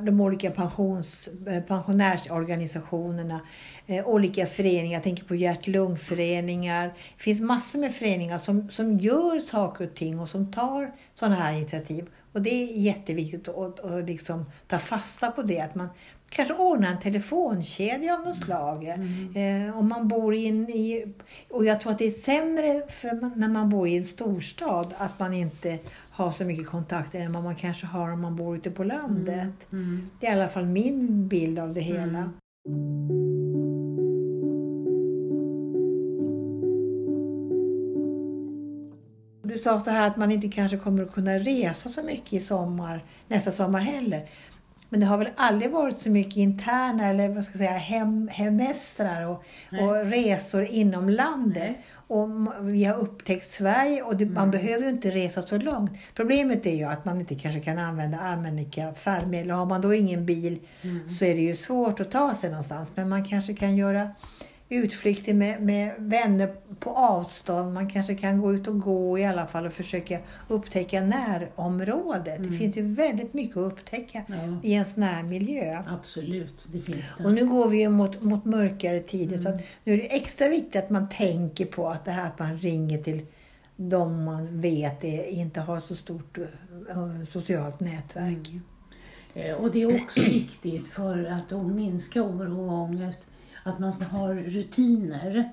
De 0.00 0.20
olika 0.20 0.50
pensions, 0.50 1.28
eh, 1.46 1.62
pensionärsorganisationerna, 1.62 3.40
eh, 3.86 4.06
olika 4.06 4.46
föreningar, 4.46 4.92
jag 4.92 5.02
tänker 5.02 5.24
på 5.24 5.34
hjärt-lungföreningar. 5.34 6.86
Det 7.16 7.22
finns 7.22 7.40
massor 7.40 7.78
med 7.78 7.94
föreningar 7.94 8.38
som, 8.38 8.70
som 8.70 8.98
gör 8.98 9.40
saker 9.40 9.86
och 9.86 9.94
ting 9.94 10.20
och 10.20 10.28
som 10.28 10.52
tar 10.52 10.92
sådana 11.14 11.34
här 11.34 11.52
initiativ. 11.52 12.08
Och 12.32 12.42
det 12.42 12.50
är 12.50 12.78
jätteviktigt 12.78 13.48
att, 13.48 13.80
att 13.80 14.04
liksom 14.04 14.44
ta 14.66 14.78
fasta 14.78 15.30
på 15.30 15.42
det. 15.42 15.60
Att 15.60 15.74
man 15.74 15.88
kanske 16.28 16.54
ordnar 16.54 16.90
en 16.90 17.00
telefonkedja 17.00 18.14
av 18.14 18.24
något 18.24 18.44
slag. 18.44 18.86
Eh, 18.88 19.78
om 19.78 19.88
man 19.88 20.08
bor 20.08 20.34
i 20.34 20.48
en... 20.48 20.70
I, 20.70 21.14
och 21.50 21.64
jag 21.64 21.80
tror 21.80 21.92
att 21.92 21.98
det 21.98 22.06
är 22.06 22.22
sämre 22.22 22.82
för 22.88 23.38
när 23.38 23.48
man 23.48 23.70
bor 23.70 23.88
i 23.88 23.96
en 23.96 24.04
storstad 24.04 24.94
att 24.98 25.18
man 25.18 25.34
inte 25.34 25.78
har 26.10 26.30
så 26.30 26.44
mycket 26.44 26.66
kontakter 26.66 27.20
än 27.20 27.32
vad 27.32 27.44
man 27.44 27.56
kanske 27.56 27.86
har 27.86 28.12
om 28.12 28.20
man 28.20 28.36
bor 28.36 28.56
ute 28.56 28.70
på 28.70 28.84
landet. 28.84 29.72
Mm. 29.72 30.10
Det 30.20 30.26
är 30.26 30.30
i 30.30 30.40
alla 30.40 30.48
fall 30.48 30.66
min 30.66 31.28
bild 31.28 31.58
av 31.58 31.74
det 31.74 31.80
hela. 31.80 32.18
Mm. 32.68 33.26
Du 39.42 39.58
sa 39.58 39.80
så 39.80 39.90
här 39.90 40.06
att 40.06 40.16
man 40.16 40.32
inte 40.32 40.48
kanske 40.48 40.76
kommer 40.76 41.02
att 41.02 41.12
kunna 41.12 41.38
resa 41.38 41.88
så 41.88 42.02
mycket 42.02 42.32
i 42.32 42.40
sommar, 42.40 43.04
nästa 43.28 43.52
sommar 43.52 43.80
heller. 43.80 44.28
Men 44.88 45.00
det 45.00 45.06
har 45.06 45.18
väl 45.18 45.28
aldrig 45.36 45.70
varit 45.70 46.02
så 46.02 46.10
mycket 46.10 46.36
interna 46.36 47.06
eller 47.06 47.28
vad 47.28 47.44
ska 47.44 47.52
jag 47.52 47.68
säga, 47.68 47.78
hem, 47.78 48.28
hemestrar 48.32 49.26
och, 49.26 49.44
och 49.80 50.06
resor 50.06 50.64
inom 50.64 51.08
landet. 51.08 51.62
Nej. 51.62 51.82
Och 52.08 52.28
vi 52.60 52.84
har 52.84 52.94
upptäckt 52.96 53.52
Sverige 53.52 54.02
och 54.02 54.16
det, 54.16 54.26
man 54.26 54.50
behöver 54.50 54.84
ju 54.84 54.90
inte 54.90 55.10
resa 55.10 55.42
så 55.42 55.58
långt. 55.58 55.90
Problemet 56.14 56.66
är 56.66 56.74
ju 56.74 56.84
att 56.84 57.04
man 57.04 57.20
inte 57.20 57.34
kanske 57.34 57.60
kan 57.60 57.78
använda 57.78 58.18
allmänna 58.18 58.94
färdmedel. 58.94 59.50
Har 59.50 59.66
man 59.66 59.80
då 59.80 59.94
ingen 59.94 60.26
bil 60.26 60.58
Mm. 60.82 61.08
så 61.10 61.24
är 61.24 61.34
det 61.34 61.40
ju 61.40 61.56
svårt 61.56 62.00
att 62.00 62.10
ta 62.10 62.34
sig 62.34 62.50
någonstans. 62.50 62.92
Men 62.94 63.08
man 63.08 63.24
kanske 63.24 63.54
kan 63.54 63.76
göra 63.76 64.10
utflykter 64.68 65.34
med, 65.34 65.62
med 65.62 65.94
vänner 65.98 66.54
på 66.80 66.90
avstånd. 66.90 67.74
Man 67.74 67.90
kanske 67.90 68.14
kan 68.14 68.40
gå 68.40 68.54
ut 68.54 68.66
och 68.66 68.80
gå 68.80 69.18
i 69.18 69.24
alla 69.24 69.46
fall 69.46 69.66
och 69.66 69.72
försöka 69.72 70.18
upptäcka 70.48 71.00
närområdet. 71.02 72.24
Det 72.24 72.32
Mm. 72.48 72.58
finns 72.58 72.76
ju 72.76 72.82
väldigt 72.94 73.34
mycket 73.34 73.56
att 73.56 73.72
upptäcka 73.72 74.22
Ja, 74.28 74.34
i 74.62 74.72
ens 74.72 74.96
närmiljö. 74.96 75.82
absolut, 75.86 76.66
det 76.72 76.80
finns 76.80 77.04
det. 77.18 77.24
Och 77.24 77.34
nu 77.34 77.46
går 77.46 77.68
vi 77.68 77.78
ju 77.78 77.88
mot, 77.88 78.22
mot 78.22 78.44
mörkare 78.44 79.00
tider 79.00 79.36
så 79.38 79.48
Mm. 79.48 79.58
att 79.60 79.64
nu 79.84 79.92
är 79.92 79.96
det 79.96 80.16
extra 80.16 80.48
viktigt 80.48 80.76
att 80.76 80.90
man 80.90 81.08
tänker 81.08 81.66
på 81.66 81.88
att 81.88 82.04
det 82.04 82.10
här 82.10 82.26
att 82.26 82.38
man 82.38 82.56
ringer 82.58 82.98
till 83.02 83.26
de 83.76 84.24
man 84.24 84.60
vet 84.60 85.04
är, 85.04 85.24
inte 85.26 85.60
har 85.60 85.80
så 85.80 85.96
stort 85.96 86.38
eh, 86.38 86.44
socialt 87.32 87.80
nätverk. 87.80 88.48
Mm. 88.50 88.62
Eh, 89.34 89.54
Och 89.54 89.70
det 89.72 89.82
är 89.82 90.02
också 90.02 90.20
viktigt 90.20 90.86
för 90.88 91.24
att 91.24 91.66
minska 91.66 92.22
oro 92.22 92.66
och 92.66 92.72
ångest 92.82 93.20
att 93.66 93.78
man 93.78 93.92
har 93.92 94.34
rutiner. 94.34 95.52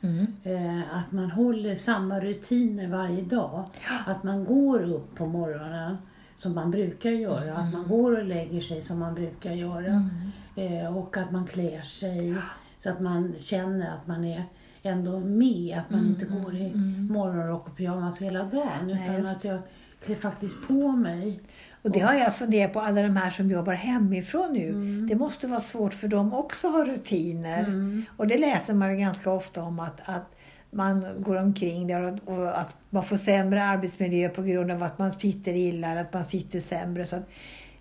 Mm. 0.00 0.26
Eh, 0.42 0.96
att 0.96 1.12
man 1.12 1.30
håller 1.30 1.74
samma 1.74 2.20
rutiner 2.20 2.88
varje 2.88 3.22
dag. 3.22 3.64
Att 4.06 4.22
man 4.22 4.44
går 4.44 4.82
upp 4.82 5.14
på 5.14 5.26
morgonen 5.26 5.96
som 6.36 6.54
man 6.54 6.70
brukar 6.70 7.10
göra. 7.10 7.56
Att 7.56 7.72
man 7.72 7.88
går 7.88 8.18
och 8.18 8.24
lägger 8.24 8.60
sig 8.60 8.82
som 8.82 8.98
man 8.98 9.14
brukar 9.14 9.52
göra. 9.52 10.10
Eh, 10.56 10.96
och 10.96 11.16
att 11.16 11.30
man 11.30 11.46
klär 11.46 11.82
sig 11.82 12.36
så 12.78 12.90
att 12.90 13.00
man 13.00 13.34
känner 13.38 13.94
att 13.94 14.06
man 14.06 14.24
är 14.24 14.42
ändå 14.82 15.20
med. 15.20 15.78
Att 15.78 15.90
man 15.90 16.06
inte 16.06 16.24
går 16.24 16.54
i 16.54 16.74
morgonrock 17.10 17.68
och 17.68 17.76
pyjamas 17.76 18.22
hela 18.22 18.44
dagen. 18.44 18.86
Nej, 18.86 19.04
Utan 19.04 19.20
just 19.20 19.36
att 19.36 19.44
jag 19.44 19.58
klär 20.00 20.16
faktiskt 20.16 20.66
på 20.66 20.92
mig. 20.92 21.40
Och 21.84 21.90
det 21.90 22.00
har 22.00 22.14
jag 22.14 22.36
funderat 22.36 22.72
på, 22.72 22.80
alla 22.80 23.02
de 23.02 23.16
här 23.16 23.30
som 23.30 23.50
jobbar 23.50 23.72
hemifrån 23.72 24.52
nu. 24.52 24.68
Mm. 24.68 25.06
Det 25.06 25.14
måste 25.14 25.46
vara 25.46 25.60
svårt 25.60 25.94
för 25.94 26.08
dem 26.08 26.34
också 26.34 26.66
att 26.66 26.72
ha 26.72 26.84
rutiner. 26.84 27.60
Mm. 27.60 28.04
Och 28.16 28.26
det 28.26 28.38
läser 28.38 28.74
man 28.74 28.90
ju 28.90 28.96
ganska 28.96 29.30
ofta 29.30 29.62
om 29.62 29.80
att, 29.80 30.00
att 30.04 30.34
man 30.70 31.06
går 31.18 31.36
omkring 31.36 31.86
där 31.86 32.18
och, 32.24 32.60
att 32.60 32.68
man 32.90 33.04
får 33.04 33.16
sämre 33.16 33.64
arbetsmiljö 33.64 34.28
på 34.28 34.42
grund 34.42 34.70
av 34.70 34.82
att 34.82 34.98
man 34.98 35.12
sitter 35.12 35.54
illa 35.54 35.90
eller 35.90 36.00
att 36.00 36.12
man 36.12 36.24
sitter 36.24 36.60
sämre. 36.60 37.06
Så 37.06 37.16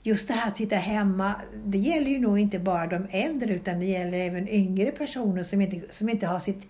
just 0.03 0.27
det 0.27 0.33
här 0.33 0.47
att 0.47 0.57
sitta 0.57 0.75
hemma, 0.75 1.35
det 1.65 1.77
gäller 1.77 2.11
ju 2.11 2.19
nog 2.19 2.39
inte 2.39 2.59
bara 2.59 2.87
de 2.87 3.07
äldre 3.11 3.53
utan 3.53 3.79
det 3.79 3.85
gäller 3.85 4.19
även 4.19 4.49
yngre 4.49 4.91
personer 4.91 5.43
som 5.43 5.61
inte, 5.61 5.93
som 5.93 6.09
inte 6.09 6.27
har 6.27 6.39
sitt 6.39 6.67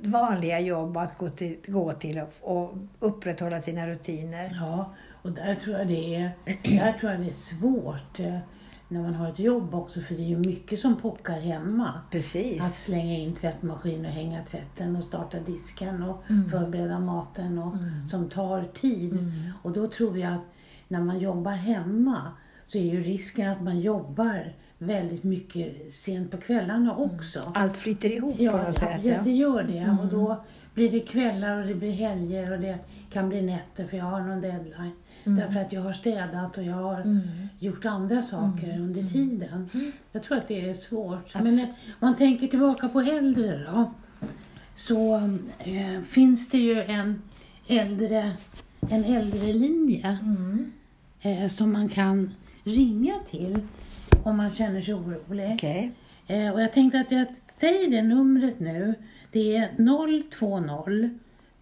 vanliga 0.00 0.60
jobb 0.60 0.96
att 0.96 1.18
gå 1.18 1.30
till, 1.30 1.56
gå 1.66 1.92
till 1.92 2.18
och, 2.18 2.32
och 2.40 2.76
upprätthålla 3.00 3.62
sina 3.62 3.86
rutiner. 3.86 4.50
Ja, 4.60 4.94
och 5.26 5.32
där 5.32 5.54
tror 5.54 5.78
jag 5.78 5.88
det 5.88 6.14
är, 6.14 6.30
där 6.62 6.92
tror 6.92 7.12
jag 7.12 7.20
det 7.20 7.28
är 7.28 7.32
svårt 7.32 8.20
eh, 8.20 8.38
när 8.88 9.02
man 9.02 9.14
har 9.14 9.28
ett 9.28 9.38
jobb 9.38 9.74
också. 9.74 10.00
För 10.00 10.14
det 10.14 10.22
är 10.22 10.26
ju 10.28 10.36
mycket 10.38 10.80
som 10.80 10.96
pockar 10.96 11.40
hemma. 11.40 11.92
Precis. 12.10 12.62
Att 12.62 12.76
slänga 12.76 13.14
in 13.18 13.34
tvättmaskin 13.34 14.04
och 14.06 14.10
hänga 14.10 14.44
tvätten 14.44 14.96
och 14.96 15.02
starta 15.02 15.38
disken 15.40 16.02
och 16.02 16.22
Mm. 16.30 16.48
förbereda 16.48 16.98
maten 16.98 17.58
och, 17.58 17.74
Mm. 17.76 18.08
som 18.08 18.28
tar 18.28 18.64
tid. 18.74 19.12
Mm. 19.12 19.32
Och 19.62 19.72
då 19.72 19.88
tror 19.88 20.18
jag 20.18 20.32
att 20.32 20.44
när 20.88 21.00
man 21.00 21.18
jobbar 21.18 21.52
hemma 21.52 22.22
så 22.66 22.78
är 22.78 22.82
ju 22.82 23.02
risken 23.02 23.50
att 23.50 23.62
man 23.62 23.80
jobbar 23.80 24.52
väldigt 24.78 25.24
mycket 25.24 25.94
sent 25.94 26.30
på 26.30 26.36
kvällarna 26.36 26.96
också. 26.96 27.52
Allt 27.54 27.76
flyter 27.76 28.10
ihop 28.12 28.36
på 28.36 28.42
Ja, 28.42 28.62
något 28.66 28.78
sätt. 28.78 29.00
ja, 29.04 29.16
det 29.24 29.30
gör 29.32 29.62
det. 29.62 29.78
Mm. 29.78 29.98
Och 30.00 30.06
då 30.06 30.44
blir 30.74 30.90
det 30.90 31.00
kvällar 31.00 31.60
och 31.60 31.66
det 31.66 31.74
blir 31.74 31.92
helger 31.92 32.52
och 32.52 32.58
det 32.60 32.78
kan 33.10 33.28
bli 33.28 33.42
nätter 33.42 33.86
för 33.86 33.96
jag 33.96 34.04
har 34.04 34.20
någon 34.20 34.40
deadline. 34.40 34.92
Mm. 35.26 35.38
Därför 35.38 35.60
att 35.60 35.72
jag 35.72 35.80
har 35.80 35.92
städat 35.92 36.58
och 36.58 36.64
jag 36.64 36.74
har 36.74 37.00
Mm. 37.00 37.20
gjort 37.58 37.84
andra 37.84 38.22
saker 38.22 38.78
under 38.78 39.02
tiden. 39.02 39.70
Mm. 39.74 39.92
Jag 40.12 40.22
tror 40.22 40.36
att 40.38 40.48
det 40.48 40.70
är 40.70 40.74
svårt. 40.74 41.18
Absolut. 41.34 41.54
Men 41.54 41.60
om 41.60 41.74
man 42.00 42.16
tänker 42.16 42.46
tillbaka 42.46 42.88
på 42.88 43.00
äldre 43.00 43.58
då. 43.72 43.90
Så 44.74 45.16
eh, 45.58 46.00
finns 46.08 46.48
det 46.50 46.58
ju 46.58 46.82
en 46.82 47.22
äldre, 47.66 48.32
en 48.90 49.04
äldre 49.04 49.52
linje 49.52 50.18
Mm. 50.22 50.72
eh, 51.20 51.46
som 51.48 51.72
man 51.72 51.88
kan 51.88 52.30
ringa 52.64 53.14
till 53.30 53.58
om 54.24 54.36
man 54.36 54.50
känner 54.50 54.80
sig 54.80 54.94
orolig. 54.94 55.50
Okej. 55.54 55.92
Eh, 56.26 56.50
och 56.52 56.62
jag 56.62 56.72
tänkte 56.72 57.00
att 57.00 57.10
jag 57.12 57.26
säger 57.60 57.90
det 57.90 58.02
numret 58.02 58.60
nu. 58.60 58.94
Det 59.32 59.56
är 59.56 59.68
020 60.30 61.10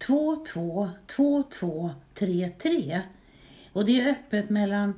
22 0.07 0.89
22 1.15 1.89
33. 2.13 3.01
Och 3.75 3.85
det 3.85 4.01
är 4.01 4.09
öppet 4.11 4.49
mellan 4.49 4.93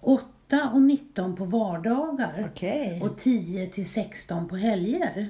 8 0.00 0.70
och 0.74 0.82
19 0.82 1.36
på 1.36 1.44
vardagar 1.44 2.48
Okej. 2.52 3.00
och 3.02 3.18
10 3.18 3.66
till 3.66 3.88
16 3.88 4.48
på 4.48 4.56
helger. 4.56 5.28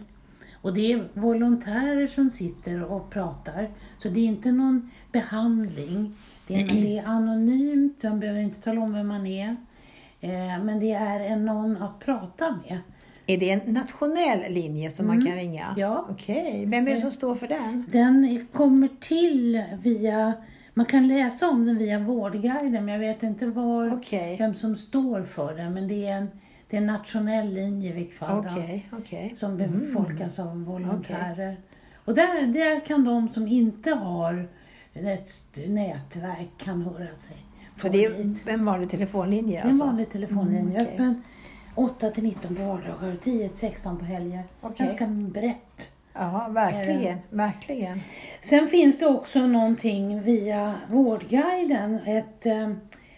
Och 0.55 0.75
det 0.75 0.93
är 0.93 1.09
volontärer 1.15 2.07
som 2.07 2.31
sitter 2.31 2.83
och 2.83 3.11
pratar. 3.11 3.71
Så 3.99 4.09
det 4.09 4.21
är 4.21 4.25
inte 4.27 4.53
någon 4.53 4.91
behandling. 5.13 6.15
Det 6.47 6.55
är, 6.55 6.67
det 6.69 6.99
är 6.99 7.07
anonymt, 7.07 8.03
man 8.03 8.21
behöver 8.21 8.41
inte 8.41 8.61
tala 8.61 8.81
om 8.81 8.93
vem 8.93 9.09
man 9.09 9.27
är. 9.27 9.57
Eh, 10.21 10.63
men 10.65 10.81
det 10.81 10.93
är 10.93 11.21
en 11.21 11.45
någon 11.45 11.77
att 11.77 12.01
prata 12.01 12.59
med. 12.69 12.79
Är 13.27 13.39
det 13.39 13.51
en 13.51 13.73
nationell 13.75 14.53
linje 14.53 14.91
som 14.91 15.07
man 15.07 15.17
Mm. 15.17 15.27
kan 15.27 15.37
ringa? 15.37 15.75
Ja. 15.77 16.07
Okej. 16.11 16.65
Vem 16.67 16.89
är 16.89 16.95
det 16.95 17.01
som 17.01 17.11
står 17.11 17.35
för 17.35 17.49
den? 17.49 17.87
Den 17.93 18.47
kommer 18.53 18.89
till 19.01 19.65
via, 19.83 20.33
man 20.75 20.87
kan 20.87 21.09
läsa 21.09 21.49
om 21.49 21.67
den 21.67 21.79
via 21.79 21.99
Vårdguiden, 21.99 22.85
men 22.85 22.89
jag 22.89 22.99
vet 22.99 23.23
inte 23.23 23.47
var, 23.47 23.93
Okej. 23.95 24.37
vem 24.39 24.55
som 24.55 24.77
står 24.77 25.23
för 25.23 25.55
den. 25.55 25.75
Men 25.75 25.89
det 25.89 26.07
är 26.07 26.17
en, 26.17 26.29
det 26.71 26.77
är 26.77 26.81
en 26.81 26.87
nationell 26.87 27.55
linje 27.55 28.07
fall. 28.11 28.43
då, 28.43 28.51
Okej, 28.51 28.89
okej. 28.93 29.33
Som 29.37 29.61
Mm. 29.61 29.79
befolkas 29.79 30.39
av 30.39 30.65
volontärer. 30.65 31.57
Och 32.05 32.15
där, 32.15 32.47
där 32.47 32.81
kan 32.81 33.05
de 33.05 33.29
som 33.33 33.49
inte 33.49 33.91
har 33.91 34.49
ett 34.95 35.31
nätverk 35.69 36.49
kan 36.59 36.83
höra 36.83 37.15
sig. 37.15 37.37
Få 37.77 37.89
det 37.89 38.05
är 38.05 38.49
en 38.49 38.65
vanlig 38.65 38.91
telefonlinje 38.91 39.59
är 39.61 39.65
en 39.65 39.71
alltså? 39.71 39.87
vanlig 39.87 40.11
telefonlinje, 40.11 40.79
Mm, 40.81 40.93
öppen 40.95 41.23
8 41.75 42.11
till 42.11 42.23
19 42.25 42.57
på 42.57 42.63
vardagar 42.63 43.13
och 43.13 43.21
10 43.21 43.49
till 43.49 43.59
16 43.59 43.99
på 43.99 44.05
helger. 44.05 44.43
Ganska 44.77 45.07
brett. 45.07 45.91
Ja, 46.15 46.49
verkligen. 46.51 47.19
Verkligen. 47.31 48.01
Sen 48.43 48.69
finns 48.69 48.99
det 48.99 49.07
också 49.07 49.47
någonting 49.47 50.23
via 50.23 50.75
Vårdguiden, 50.91 51.99
ett 52.07 52.47
eh, 52.47 52.73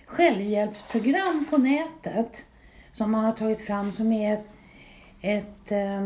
självhjälpsprogram 0.07 1.45
på 1.51 1.59
nätet 1.59 2.45
som 2.93 3.11
man 3.11 3.25
har 3.25 3.33
tagit 3.33 3.61
fram 3.61 3.93
som 3.93 4.13
är 4.13 4.35
ett, 4.35 4.47
ett 5.21 5.73
eh, 5.73 6.01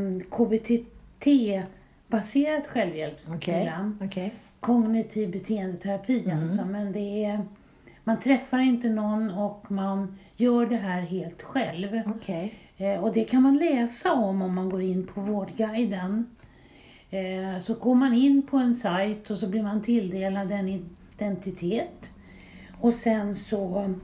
KBT-baserat 1.29 2.67
självhjälpsprogram. 2.67 3.99
Okej. 4.05 4.35
Kognitiv 4.61 5.31
beteendeterapi 5.31 6.25
Mm. 6.25 6.43
alltså, 6.43 6.65
men 6.65 6.93
det 6.93 7.25
är, 7.25 7.41
man 8.05 8.21
träffar 8.21 8.59
inte 8.59 8.89
någon 8.89 9.31
och 9.31 9.71
man 9.71 10.19
gör 10.37 10.67
det 10.67 10.77
här 10.77 11.01
helt 11.01 11.43
själv. 11.43 12.03
Okej. 12.17 12.55
Eh, 12.77 13.05
och 13.05 13.13
det 13.13 13.25
kan 13.25 13.43
man 13.43 13.57
läsa 13.57 14.13
om 14.13 14.43
om 14.43 14.55
man 14.55 14.69
går 14.71 14.83
in 14.83 15.07
på 15.07 15.21
Vårdguiden. 15.21 16.27
Eh, 17.11 17.59
så 17.61 17.75
går 17.75 17.95
man 17.95 18.15
in 18.15 18.43
på 18.43 18.57
en 18.57 18.75
sajt 18.75 19.31
och 19.31 19.39
så 19.39 19.49
blir 19.49 19.63
man 19.63 19.83
tilldelad 19.83 20.51
en 20.51 20.69
identitet. 21.15 22.11
Och 22.81 22.95
sen 22.95 23.37
så 23.37 23.95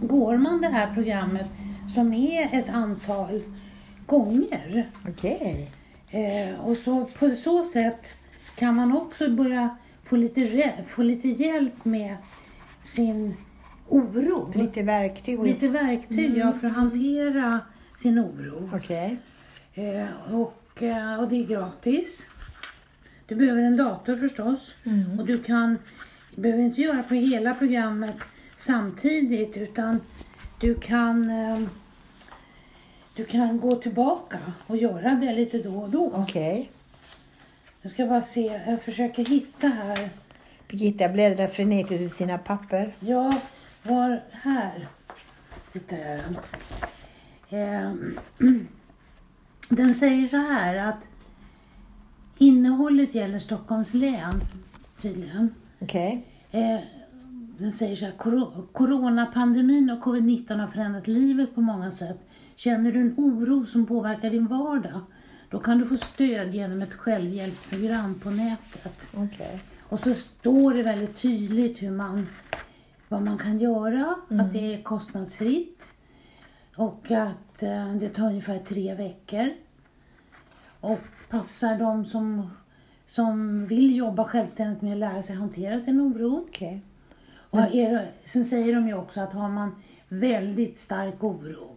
går 0.00 0.36
man 0.36 0.60
det 0.60 0.68
här 0.68 0.94
programmet 0.94 1.46
som 1.94 2.14
är 2.14 2.48
ett 2.52 2.68
antal 2.68 3.42
gånger. 4.06 4.90
Okej. 5.08 5.70
Eh, 6.10 6.60
och 6.60 6.76
så 6.76 7.04
på 7.04 7.30
så 7.30 7.64
sätt 7.64 8.14
kan 8.56 8.74
man 8.74 8.96
också 8.96 9.30
börja 9.30 9.76
få 10.04 10.16
lite, 10.16 10.72
få 10.86 11.02
lite 11.02 11.28
hjälp 11.28 11.84
med 11.84 12.16
sin 12.82 13.34
oro. 13.88 14.52
Lite 14.54 14.82
verktyg. 14.82 15.44
Lite 15.44 15.68
verktyg 15.68 16.36
ja, 16.36 16.52
för 16.52 16.66
att 16.66 16.76
hantera 16.76 17.60
sin 17.96 18.18
oro. 18.18 18.70
Okej. 18.74 19.16
Eh, 19.74 20.34
och, 20.34 20.61
och 20.90 21.28
det 21.28 21.36
är 21.36 21.46
gratis. 21.46 22.26
Du 23.26 23.34
behöver 23.34 23.62
en 23.62 23.76
dator 23.76 24.16
förstås. 24.16 24.74
Mm. 24.84 25.20
Och 25.20 25.26
du 25.26 25.38
kan, 25.38 25.78
du 26.34 26.40
behöver 26.40 26.62
inte 26.62 26.80
göra 26.80 27.02
på 27.02 27.14
hela 27.14 27.54
programmet 27.54 28.16
samtidigt 28.56 29.56
utan 29.56 30.00
du 30.60 30.74
kan, 30.74 31.30
eh, 31.30 31.60
du 33.16 33.24
kan 33.24 33.60
gå 33.60 33.76
tillbaka 33.76 34.38
och 34.66 34.76
göra 34.76 35.10
det 35.10 35.32
lite 35.32 35.58
då 35.58 35.74
och 35.74 35.90
då. 35.90 36.12
Okej. 36.14 36.70
Jag 37.82 37.92
ska 37.92 38.06
bara 38.06 38.22
se, 38.22 38.60
jag 38.66 38.82
försöker 38.82 39.24
hitta 39.24 39.66
här. 39.66 40.08
Birgitta 40.68 41.08
bläddrar 41.08 41.48
frenetiskt 41.48 42.14
i 42.14 42.16
sina 42.16 42.38
papper. 42.38 42.94
Ja, 43.00 43.40
var 43.82 44.22
här 44.30 44.88
hittar 45.72 45.96
jag 45.96 46.20
den. 47.48 48.18
Den 49.68 49.94
säger 49.94 50.28
så 50.28 50.36
här 50.36 50.76
att 50.88 50.98
innehållet 52.38 53.14
gäller 53.14 53.38
Stockholms 53.38 53.94
län 53.94 54.40
tydligen. 55.02 55.54
Okej. 55.80 56.26
Eh, 56.50 56.80
den 57.58 57.72
säger 57.72 57.96
så 57.96 58.04
här, 58.04 58.12
"Coro- 58.12 58.66
coronapandemin 58.72 59.90
och 59.90 60.00
covid-19 60.00 60.58
har 60.60 60.66
förändrat 60.66 61.06
livet 61.08 61.54
på 61.54 61.60
många 61.60 61.90
sätt. 61.90 62.18
Känner 62.56 62.92
du 62.92 63.00
en 63.00 63.14
oro 63.16 63.66
som 63.66 63.86
påverkar 63.86 64.30
din 64.30 64.46
vardag? 64.46 65.00
Då 65.50 65.58
kan 65.58 65.78
du 65.78 65.86
få 65.86 65.96
stöd 65.96 66.54
genom 66.54 66.82
ett 66.82 66.94
självhjälpsprogram 66.94 68.14
på 68.14 68.30
nätet. 68.30 69.08
Okej. 69.14 69.60
Och 69.82 70.00
så 70.00 70.14
står 70.14 70.74
det 70.74 70.82
väldigt 70.82 71.16
tydligt 71.16 71.82
hur 71.82 71.90
man, 71.90 72.26
vad 73.08 73.22
man 73.22 73.38
kan 73.38 73.58
göra, 73.58 74.16
att 74.28 74.52
det 74.52 74.74
är 74.74 74.82
kostnadsfritt 74.82 75.92
och 76.82 77.10
att 77.10 77.62
eh, 77.62 77.94
det 77.94 78.08
tar 78.08 78.26
ungefär 78.26 78.58
tre 78.58 78.94
veckor. 78.94 79.50
Och 80.80 81.00
passar 81.28 81.78
de 81.78 82.04
som, 82.06 82.50
som 83.06 83.66
vill 83.66 83.96
jobba 83.96 84.24
självständigt 84.24 84.82
med 84.82 84.92
att 84.92 84.98
lära 84.98 85.22
sig 85.22 85.36
hantera 85.36 85.80
sin 85.80 86.00
oro. 86.00 86.44
Okej. 86.48 86.80
Och 87.34 87.60
är, 87.60 88.10
sen 88.24 88.44
säger 88.44 88.74
de 88.74 88.88
ju 88.88 88.94
också 88.94 89.20
att 89.20 89.32
har 89.32 89.48
man 89.48 89.82
väldigt 90.08 90.78
stark 90.78 91.24
oro 91.24 91.76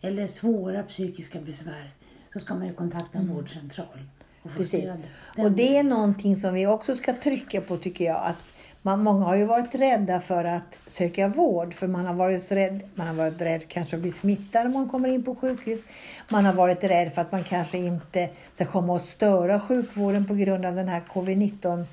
eller 0.00 0.26
svåra 0.26 0.82
psykiska 0.82 1.40
besvär 1.40 1.90
så 2.32 2.40
ska 2.40 2.54
man 2.54 2.66
ju 2.66 2.72
kontakta 2.72 3.18
en 3.18 3.34
vårdcentral. 3.34 4.00
och 4.42 4.52
Precis. 4.52 4.90
Och 5.36 5.52
det 5.52 5.76
är 5.76 5.82
någonting 5.82 6.40
som 6.40 6.54
vi 6.54 6.66
också 6.66 6.96
ska 6.96 7.14
trycka 7.14 7.60
på 7.60 7.76
tycker 7.76 8.04
jag. 8.04 8.24
Att 8.24 8.55
man, 8.86 9.02
många 9.02 9.24
har 9.24 9.34
ju 9.34 9.44
varit 9.44 9.74
rädda 9.74 10.20
för 10.20 10.44
att 10.44 10.76
söka 10.86 11.28
vård. 11.28 11.74
För 11.74 11.86
man 11.86 12.06
har 12.06 12.14
varit 12.14 12.52
rädd, 12.52 12.80
man 12.94 13.06
har 13.06 13.14
varit 13.14 13.42
rädd 13.42 13.68
kanske 13.68 13.96
att 13.96 14.02
bli 14.02 14.12
smittad 14.12 14.66
om 14.66 14.72
man 14.72 14.88
kommer 14.88 15.08
in 15.08 15.22
på 15.22 15.34
sjukhus. 15.34 15.80
Man 16.28 16.44
har 16.44 16.52
varit 16.52 16.84
rädd 16.84 17.12
för 17.12 17.22
att 17.22 17.32
man 17.32 17.44
kanske 17.44 17.78
inte 17.78 18.28
ska 18.54 18.64
komma 18.64 18.96
att 18.96 19.06
störa 19.06 19.60
sjukvården 19.60 20.26
på 20.26 20.34
grund 20.34 20.66
av 20.66 20.74
den 20.74 20.88
här 20.88 21.02
covid-19 21.12 21.84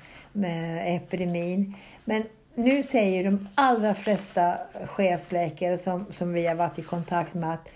eh, 0.44 0.94
epidemin. 0.94 1.74
Men 2.04 2.24
nu 2.54 2.82
säger 2.82 3.24
de 3.24 3.48
allra 3.54 3.94
flesta 3.94 4.58
chefsläkare 4.86 5.78
som, 5.78 6.06
som 6.18 6.32
vi 6.32 6.46
har 6.46 6.54
varit 6.54 6.78
i 6.78 6.82
kontakt 6.82 7.34
med 7.34 7.54
att 7.54 7.68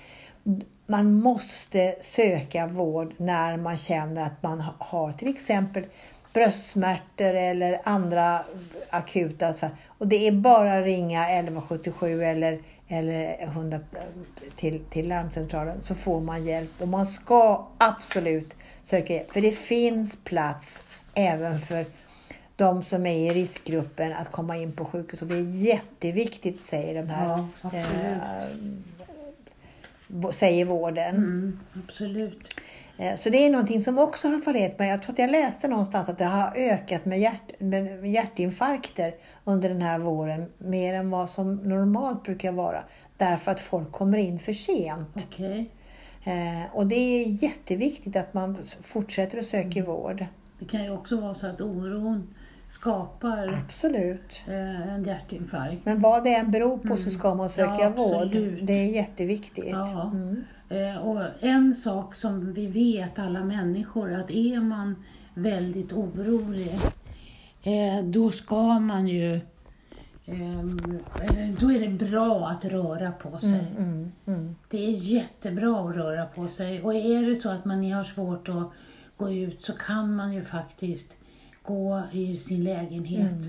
man 0.86 1.12
måste 1.12 1.94
söka 2.02 2.66
vård 2.66 3.14
när 3.16 3.56
man 3.56 3.76
känner 3.76 4.22
att 4.22 4.42
man 4.42 4.64
har 4.78 5.12
till 5.12 5.28
exempel 5.28 5.84
bröstsmärtor 6.32 7.34
eller 7.34 7.80
andra 7.84 8.44
akuta. 8.90 9.54
Och 9.86 10.08
det 10.08 10.26
är 10.26 10.32
bara 10.32 10.78
att 10.78 10.84
ringa 10.84 11.28
1177 11.28 12.24
eller, 12.24 12.58
eller 12.88 13.42
100 13.42 13.80
till, 14.56 14.80
till 14.90 15.08
larmcentralen 15.08 15.80
så 15.84 15.94
får 15.94 16.20
man 16.20 16.44
hjälp. 16.44 16.70
Och 16.78 16.88
man 16.88 17.06
ska 17.06 17.66
absolut 17.78 18.54
söka 18.86 19.12
hjälp. 19.12 19.32
För 19.32 19.40
det 19.40 19.52
finns 19.52 20.16
plats 20.24 20.84
även 21.14 21.60
för 21.60 21.84
de 22.56 22.82
som 22.82 23.06
är 23.06 23.30
i 23.30 23.34
riskgruppen 23.34 24.12
att 24.12 24.32
komma 24.32 24.56
in 24.56 24.72
på 24.72 24.84
sjukhus. 24.84 25.22
Och 25.22 25.28
det 25.28 25.34
är 25.34 25.54
jätteviktigt 25.54 26.60
säger 26.60 27.02
de 27.02 27.08
här 27.08 27.44
Ja, 27.62 27.70
eh, 27.72 27.82
säger 30.32 30.64
vården. 30.64 31.16
Mm, 31.16 31.60
absolut. 31.84 32.60
Eh, 32.98 33.16
Så 33.20 33.30
det 33.30 33.46
är 33.46 33.50
någonting 33.50 33.80
som 33.80 33.98
också 33.98 34.28
har 34.28 34.40
fallerat 34.40 34.78
mig. 34.78 34.88
Jag 34.90 35.02
tror 35.02 35.12
att 35.12 35.18
jag 35.18 35.30
läste 35.30 35.68
någonstans 35.68 36.08
att 36.08 36.18
det 36.18 36.24
har 36.24 36.52
ökat 36.56 37.04
med, 37.04 37.20
hjärt, 37.20 37.60
med 37.60 38.10
hjärtinfarkter 38.10 39.14
under 39.44 39.68
den 39.68 39.82
här 39.82 39.98
våren. 39.98 40.46
Mer 40.58 40.94
än 40.94 41.10
vad 41.10 41.30
som 41.30 41.54
normalt 41.56 42.22
brukar 42.22 42.52
vara. 42.52 42.82
Därför 43.16 43.50
att 43.52 43.60
folk 43.60 43.92
kommer 43.92 44.18
in 44.18 44.38
för 44.38 44.52
sent. 44.52 45.26
Okej. 45.30 45.70
Eh, 46.24 46.62
Och 46.76 46.86
det 46.86 46.96
är 46.96 47.26
jätteviktigt 47.42 48.16
att 48.16 48.34
man 48.34 48.56
fortsätter 48.82 49.38
att 49.38 49.46
söka 49.46 49.84
vård. 49.84 50.26
Det 50.58 50.64
kan 50.64 50.84
ju 50.84 50.90
också 50.90 51.20
vara 51.20 51.34
så 51.34 51.46
att 51.46 51.60
oron 51.60 52.34
skapar 52.70 53.60
Absolut. 53.64 54.40
eh, 54.48 54.88
en 54.94 55.04
hjärtinfarkt. 55.04 55.84
Men 55.84 56.00
vad 56.00 56.24
det 56.24 56.34
än 56.34 56.50
beror 56.50 56.78
på 56.78 56.96
så 56.96 57.10
ska 57.10 57.34
man 57.34 57.48
söka 57.48 57.76
Ja, 57.80 57.88
vård. 57.90 58.28
Det 58.62 58.72
är 58.72 58.84
jätteviktigt. 58.94 59.68
Ja. 59.70 60.02
Mm. 60.14 60.44
Eh, 60.68 60.96
och 60.96 61.22
en 61.40 61.74
sak 61.74 62.14
som 62.14 62.52
vi 62.52 62.66
vet 62.66 63.18
alla 63.18 63.44
människor 63.44 64.14
att 64.14 64.30
är 64.30 64.60
man 64.60 65.04
väldigt 65.34 65.92
orolig 65.92 66.72
eh, 67.62 68.04
då 68.04 68.30
ska 68.30 68.78
man 68.78 69.08
ju 69.08 69.34
eh, 70.26 70.64
då 71.60 71.72
är 71.72 71.80
det 71.80 71.88
bra 71.88 72.48
att 72.48 72.64
röra 72.64 73.12
på 73.12 73.38
sig. 73.38 73.66
Mm, 73.78 73.92
mm, 73.92 74.12
mm. 74.26 74.56
Det 74.70 74.86
är 74.86 74.90
jättebra 74.90 75.88
att 75.88 75.96
röra 75.96 76.26
på 76.26 76.48
sig 76.48 76.82
och 76.82 76.94
är 76.94 77.26
det 77.26 77.36
så 77.36 77.50
att 77.50 77.64
man 77.64 77.92
har 77.92 78.04
svårt 78.04 78.48
att 78.48 78.70
gå 79.16 79.30
ut 79.30 79.64
så 79.64 79.72
kan 79.72 80.16
man 80.16 80.32
ju 80.32 80.44
faktiskt 80.44 81.16
gå 81.62 82.02
i 82.12 82.36
sin 82.36 82.64
lägenhet. 82.64 83.48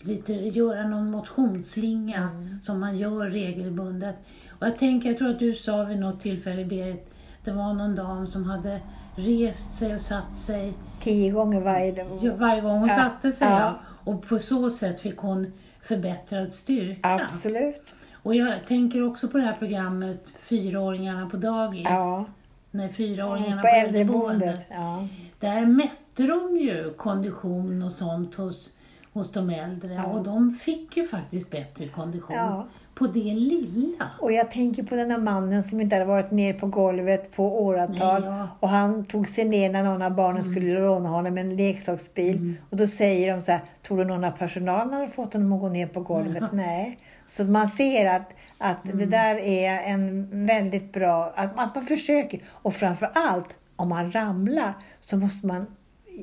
Lite, 0.00 0.32
göra 0.32 0.88
någon 0.88 1.10
motionsslinga 1.10 2.30
som 2.62 2.80
man 2.80 2.98
gör 2.98 3.30
regelbundet. 3.30 4.16
Och 4.60 4.66
jag 4.66 4.78
tänker, 4.78 5.08
jag 5.08 5.18
tror 5.18 5.28
att 5.30 5.38
du 5.38 5.54
sa 5.54 5.84
vid 5.84 5.98
något 5.98 6.20
tillfälle 6.20 6.64
Berit, 6.64 7.10
det 7.44 7.52
var 7.52 7.72
någon 7.74 7.94
dam 7.96 8.26
som 8.26 8.44
hade 8.44 8.80
rest 9.16 9.74
sig 9.74 9.94
och 9.94 10.00
satt 10.00 10.34
sig 10.34 10.72
Tio 11.00 11.30
gånger 11.32 11.60
varje 11.60 12.06
ja, 12.22 12.34
varje 12.36 12.60
gång 12.60 12.78
hon 12.78 12.88
Ja, 12.88 12.96
satte 12.96 13.32
sig. 13.32 13.48
ja. 13.48 13.58
Ja. 13.60 13.78
Och 14.12 14.28
på 14.28 14.38
så 14.38 14.70
sätt 14.70 15.00
fick 15.00 15.16
hon 15.18 15.52
förbättrad 15.82 16.52
styrka. 16.52 17.08
Absolut. 17.08 17.94
Och 18.22 18.34
jag 18.34 18.66
tänker 18.66 19.02
också 19.08 19.28
på 19.28 19.38
det 19.38 19.44
här 19.44 19.56
programmet 19.58 20.32
Fyraåringarna 20.38 21.28
på 21.30 21.36
dagis. 21.36 21.82
Ja. 21.84 22.24
Nej, 22.70 22.88
fyraåringarna 22.92 23.62
På 23.62 23.68
på 23.68 23.86
äldreboendet. 23.86 24.48
äldreboendet. 24.48 24.66
Ja. 24.70 25.08
Där 25.40 25.66
mätte 25.66 26.22
de 26.26 26.56
ju 26.58 26.94
kondition 26.96 27.82
och 27.82 27.92
sånt 27.92 28.34
hos, 28.34 28.70
hos 29.14 29.32
de 29.32 29.50
äldre. 29.50 29.94
Ja. 29.94 30.04
Och 30.04 30.24
de 30.24 30.52
fick 30.54 30.96
ju 30.96 31.06
faktiskt 31.06 31.50
bättre 31.50 31.88
kondition 31.88 32.36
Ja. 32.36 32.66
på 32.94 33.06
det 33.06 33.34
lilla. 33.34 34.10
Och 34.18 34.32
jag 34.32 34.50
tänker 34.50 34.82
på 34.82 34.94
den 34.94 35.08
där 35.08 35.18
mannen 35.18 35.64
som 35.64 35.80
inte 35.80 35.96
hade 35.96 36.06
varit 36.06 36.30
ner 36.30 36.52
på 36.52 36.66
golvet 36.66 37.36
på 37.36 37.62
åratal. 37.64 38.22
Nej, 38.22 38.30
ja. 38.30 38.48
Och 38.60 38.68
han 38.68 39.04
tog 39.04 39.28
sig 39.28 39.44
ner 39.44 39.70
när 39.70 39.84
någon 39.84 40.02
av 40.02 40.14
barnen 40.14 40.44
skulle 40.44 40.74
råna 40.74 41.08
honom 41.08 41.38
en 41.38 41.56
leksaksbil. 41.56 42.54
Och 42.70 42.76
då 42.76 42.86
säger 42.86 43.34
de 43.34 43.42
så 43.42 43.52
här, 43.52 43.60
tror 43.86 43.98
du 43.98 44.04
någon 44.04 44.24
av 44.24 44.30
personalen 44.30 44.92
hade 44.92 45.08
fått 45.08 45.32
honom 45.32 45.52
att 45.52 45.60
gå 45.60 45.68
ner 45.68 45.86
på 45.86 46.00
golvet? 46.00 46.44
Nej. 46.52 46.98
Så 47.26 47.44
man 47.44 47.68
ser 47.68 48.14
att, 48.14 48.30
att 48.58 48.78
det 48.82 49.06
där 49.06 49.36
är 49.36 49.80
en 49.92 50.28
väldigt 50.46 50.92
bra, 50.92 51.32
att, 51.36 51.58
att 51.58 51.74
man 51.74 51.86
försöker. 51.86 52.40
Och 52.48 52.74
framför 52.74 53.10
allt, 53.14 53.56
om 53.76 53.88
man 53.88 54.12
ramlar 54.12 54.74
så 55.00 55.16
måste 55.16 55.46
man 55.46 55.66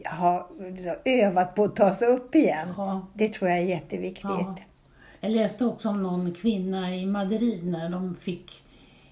ha 0.06 0.50
liksom, 0.60 0.96
övat 1.06 1.56
på 1.56 1.64
att 1.64 1.76
ta 1.76 1.94
sig 1.94 2.08
upp 2.08 2.36
igen. 2.36 2.68
Ja. 2.78 3.08
Det 3.14 3.34
tror 3.34 3.50
jag 3.50 3.60
är 3.60 3.66
jätteviktigt. 3.66 4.24
Ja. 4.24 4.56
Jag 5.22 5.32
läste 5.32 5.66
också 5.66 5.90
om 5.90 6.04
någon 6.04 6.34
kvinna 6.34 6.96
i 6.96 7.06
Madrid 7.06 7.68
när 7.68 7.90
de 7.90 8.16
fick 8.16 8.64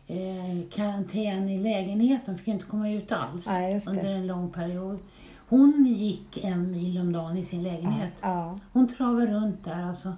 eh, 0.07 0.69
karantän 0.71 1.49
i 1.49 1.57
lägenheten. 1.57 2.35
De 2.35 2.39
fick 2.39 2.47
inte 2.47 2.65
komma 2.65 2.89
ut 2.89 3.11
alls 3.11 3.45
det. 3.45 3.87
under 3.87 4.09
en 4.09 4.27
lång 4.27 4.49
period. 4.51 4.99
Hon 5.49 5.85
gick 5.85 6.43
en 6.43 6.71
mil 6.71 6.99
om 6.99 7.13
dagen 7.13 7.37
i 7.37 7.45
sin 7.45 7.63
lägenhet. 7.63 8.13
Ja. 8.21 8.59
Hon 8.73 8.87
travade 8.87 9.33
runt 9.33 9.65
där 9.65 9.83
alltså. 9.83 10.13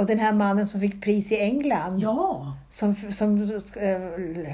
Och 0.00 0.06
den 0.06 0.18
här 0.18 0.32
mannen 0.32 0.68
som 0.68 0.80
fick 0.80 1.02
pris 1.02 1.32
i 1.32 1.40
England. 1.40 1.98
Ja, 1.98 2.52
Som, 2.68 2.94
som, 2.94 3.42
eh, 3.80 3.98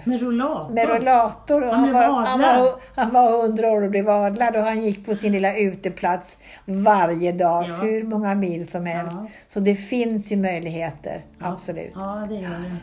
med 0.05 0.23
rollator. 0.23 0.75
med 0.75 0.89
rollator. 0.89 1.61
Han 1.63 1.71
han, 1.75 1.83
blev 1.83 1.95
var, 1.95 2.23
han, 2.23 2.41
adlad. 2.41 2.61
var, 2.63 2.75
han 2.95 3.11
var 3.13 3.45
100 3.45 3.71
år 3.71 3.83
och 3.83 3.91
blev 3.91 4.09
adlad 4.09 4.57
och 4.57 4.63
han 4.63 4.83
gick 4.83 5.07
på 5.07 5.15
sin 5.15 5.33
lilla 5.33 5.57
uteplats 5.57 6.39
varje 6.65 7.33
dag. 7.33 7.65
Ja. 7.69 7.75
Hur 7.77 8.03
många 8.03 8.35
mil 8.35 8.69
som 8.69 8.87
helst. 8.87 9.13
Ja. 9.17 9.27
Så 9.49 9.61
det 9.61 9.75
finns 9.75 10.33
ju 10.33 10.37
möjligheter. 10.37 11.23
Absolut. 11.41 11.93
Ja, 11.95 12.27
det 12.29 12.35
gör 12.35 12.51
det. 12.51 12.77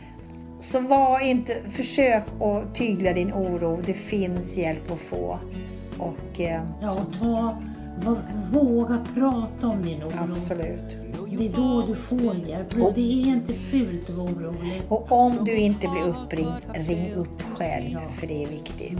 Så 0.60 0.80
var 0.80 1.28
inte, 1.30 1.52
försök 1.70 2.22
att 2.40 2.74
tygla 2.74 3.12
din 3.12 3.32
oro. 3.32 3.80
Det 3.86 3.92
finns 3.94 4.56
hjälp 4.56 4.90
att 4.92 4.98
få. 5.00 5.38
Och 5.98 6.40
eh, 6.40 6.62
Ja, 6.82 6.92
ta, 7.20 7.56
vå- 8.00 8.50
våga 8.52 9.04
prata 9.14 9.66
om 9.68 9.82
din 9.82 10.02
oro. 10.02 10.12
absolut. 10.30 10.96
Det 11.30 11.46
är 11.46 11.52
då 11.56 11.86
du 11.86 11.94
får 11.94 12.34
hjälp. 12.48 12.72
För 12.72 12.92
Det 12.94 13.00
är 13.22 13.26
inte 13.26 13.54
fult 13.54 14.10
att 14.10 14.16
vara 14.16 14.30
orolig. 14.32 14.82
Och 14.88 15.12
om 15.12 15.44
du 15.44 15.56
inte 15.56 15.88
blir 15.88 16.02
uppringd, 16.02 16.52
ring 16.74 17.12
upp 17.14 17.42
själv. 17.56 17.98
För 18.20 18.26
det 18.26 18.44
är 18.44 18.48
viktigt. 18.48 18.98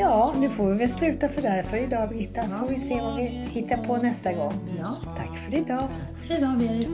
Ja, 0.00 0.34
nu 0.38 0.50
får 0.50 0.70
vi 0.70 0.78
väl 0.78 0.88
sluta 0.90 1.28
för 1.28 1.42
där 1.42 1.62
för 1.62 1.76
idag 1.76 2.08
Birgitta. 2.08 2.42
Så 2.42 2.48
får 2.58 2.68
vi 2.68 2.80
se 2.80 3.00
vad 3.00 3.16
vi 3.16 3.22
hittar 3.26 3.76
på 3.84 3.96
nästa 3.96 4.32
gång. 4.32 4.52
Ja, 4.78 4.86
Tack 5.16 5.38
för 5.38 5.54
idag. 5.54 5.88
för 6.26 6.38
idag 6.38 6.58
Berit. 6.58 6.88